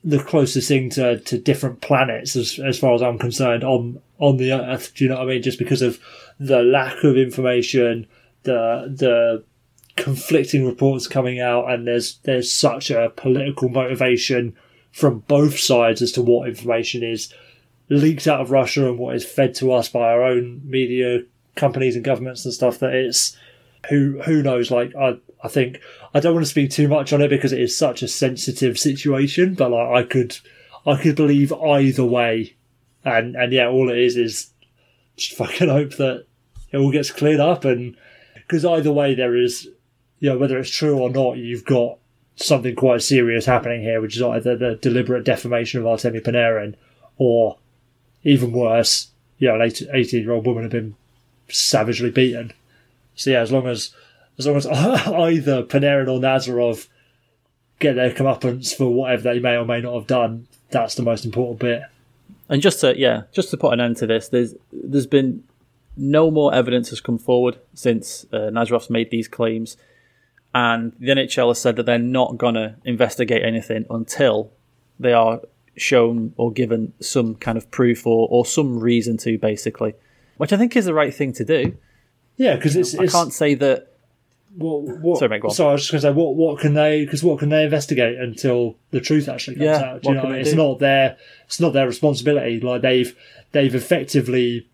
[0.02, 4.38] the closest thing to, to different planets as as far as I'm concerned on on
[4.38, 4.94] the earth.
[4.94, 5.42] Do you know what I mean?
[5.42, 6.00] Just because of
[6.40, 8.06] the lack of information,
[8.44, 9.44] the the
[9.96, 14.56] conflicting reports coming out, and there's there's such a political motivation
[14.90, 17.30] from both sides as to what information is
[17.88, 21.20] leaked out of Russia and what is fed to us by our own media
[21.56, 23.36] companies and governments and stuff that it's
[23.88, 24.70] who who knows?
[24.70, 25.80] Like I I think
[26.14, 28.78] I don't want to speak too much on it because it is such a sensitive
[28.78, 30.36] situation but like I could
[30.86, 32.54] I could believe either way.
[33.04, 34.50] And and yeah all it is is
[35.16, 36.26] just fucking hope that
[36.70, 37.96] it all gets cleared up and
[38.34, 39.68] because either way there is
[40.20, 41.98] you know whether it's true or not you've got
[42.36, 46.74] something quite serious happening here which is either the deliberate defamation of Artemi Panarin
[47.16, 47.58] or
[48.24, 50.94] even worse you know an 18 year old woman had been
[51.48, 52.52] savagely beaten.
[53.14, 53.94] So yeah, as long as
[54.38, 56.88] as long as either Panarin or Nazarov
[57.78, 61.24] get their comeuppance for whatever they may or may not have done, that's the most
[61.24, 61.82] important bit.
[62.48, 65.44] And just to yeah, just to put an end to this, there's there's been
[65.96, 69.76] no more evidence has come forward since uh, Nazarov's made these claims,
[70.54, 74.50] and the NHL has said that they're not gonna investigate anything until
[74.98, 75.40] they are
[75.80, 79.94] shown or given some kind of proof or, or some reason to, basically
[80.38, 81.76] which I think is the right thing to do.
[82.36, 83.92] Yeah, because it's, I can't say that.
[84.56, 85.54] What, what, sorry, mate, go on.
[85.54, 87.04] Sorry, I was just going to say, what, what can they?
[87.04, 90.02] Because what can they investigate until the truth actually comes yeah, out?
[90.02, 92.60] Do you know, it's not their it's not their responsibility.
[92.60, 93.16] Like they've
[93.52, 94.66] they've effectively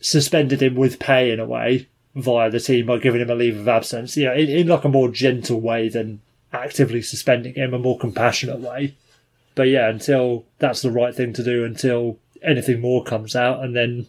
[0.00, 3.58] suspended him with pay in a way via the team by giving him a leave
[3.58, 4.16] of absence.
[4.16, 6.20] You know, in, in like a more gentle way than
[6.52, 8.94] actively suspending him, a more compassionate way.
[9.54, 13.74] But yeah, until that's the right thing to do, until anything more comes out, and
[13.74, 14.06] then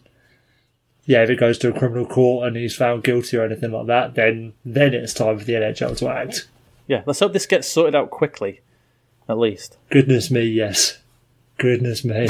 [1.06, 3.86] yeah, if it goes to a criminal court and he's found guilty or anything like
[3.86, 6.48] that, then then it's time for the NHL to act.
[6.88, 8.60] Yeah, let's hope this gets sorted out quickly,
[9.28, 9.78] at least.
[9.90, 10.98] Goodness me, yes.
[11.58, 12.28] Goodness me.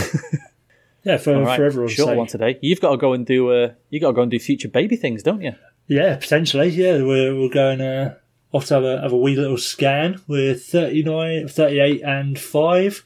[1.05, 2.19] yeah, for right, for everyone's short sake.
[2.19, 2.59] one today.
[2.61, 4.97] You've got to go and do uh, you got to go and do future baby
[4.97, 5.55] things, don't you?
[5.89, 6.69] Yeah, potentially.
[6.69, 8.17] Yeah, we're we're going uh,
[8.57, 10.21] off to have a have a wee little scan.
[10.27, 13.05] We're 39, 38 and five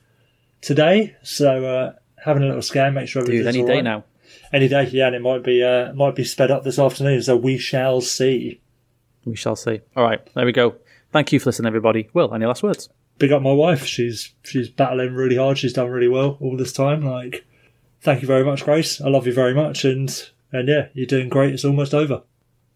[0.61, 1.93] today, so uh,
[2.25, 3.85] having a little scan, make sure everything's Dude, any day right.
[3.85, 4.05] now
[4.53, 7.23] any day, yeah, and it might be uh, might be sped up this afternoon.
[7.23, 8.61] So we shall see.
[9.25, 9.81] We shall see.
[9.97, 10.77] All right, there we go.
[11.13, 12.09] Thank you for listening, everybody.
[12.13, 12.89] Will, any last words?
[13.21, 13.85] big up my wife.
[13.85, 15.59] She's she's battling really hard.
[15.59, 17.03] She's done really well all this time.
[17.03, 17.45] Like,
[18.01, 19.01] thank you very much, Grace.
[19.01, 21.55] I love you very much, and and yeah, you're doing great.
[21.55, 22.23] It's almost over.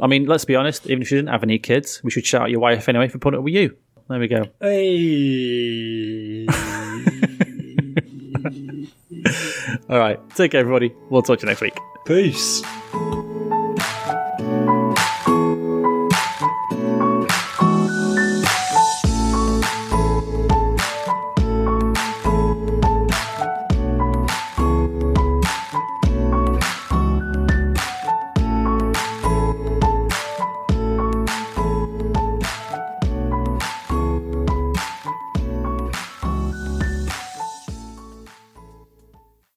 [0.01, 0.87] I mean, let's be honest.
[0.87, 3.19] Even if you didn't have any kids, we should shout out your wife anyway for
[3.19, 3.77] putting up with you.
[4.09, 4.45] There we go.
[4.61, 6.47] Hey.
[9.89, 10.19] All right.
[10.31, 10.95] Take care, everybody.
[11.11, 11.77] We'll talk to you next week.
[12.05, 12.63] Peace.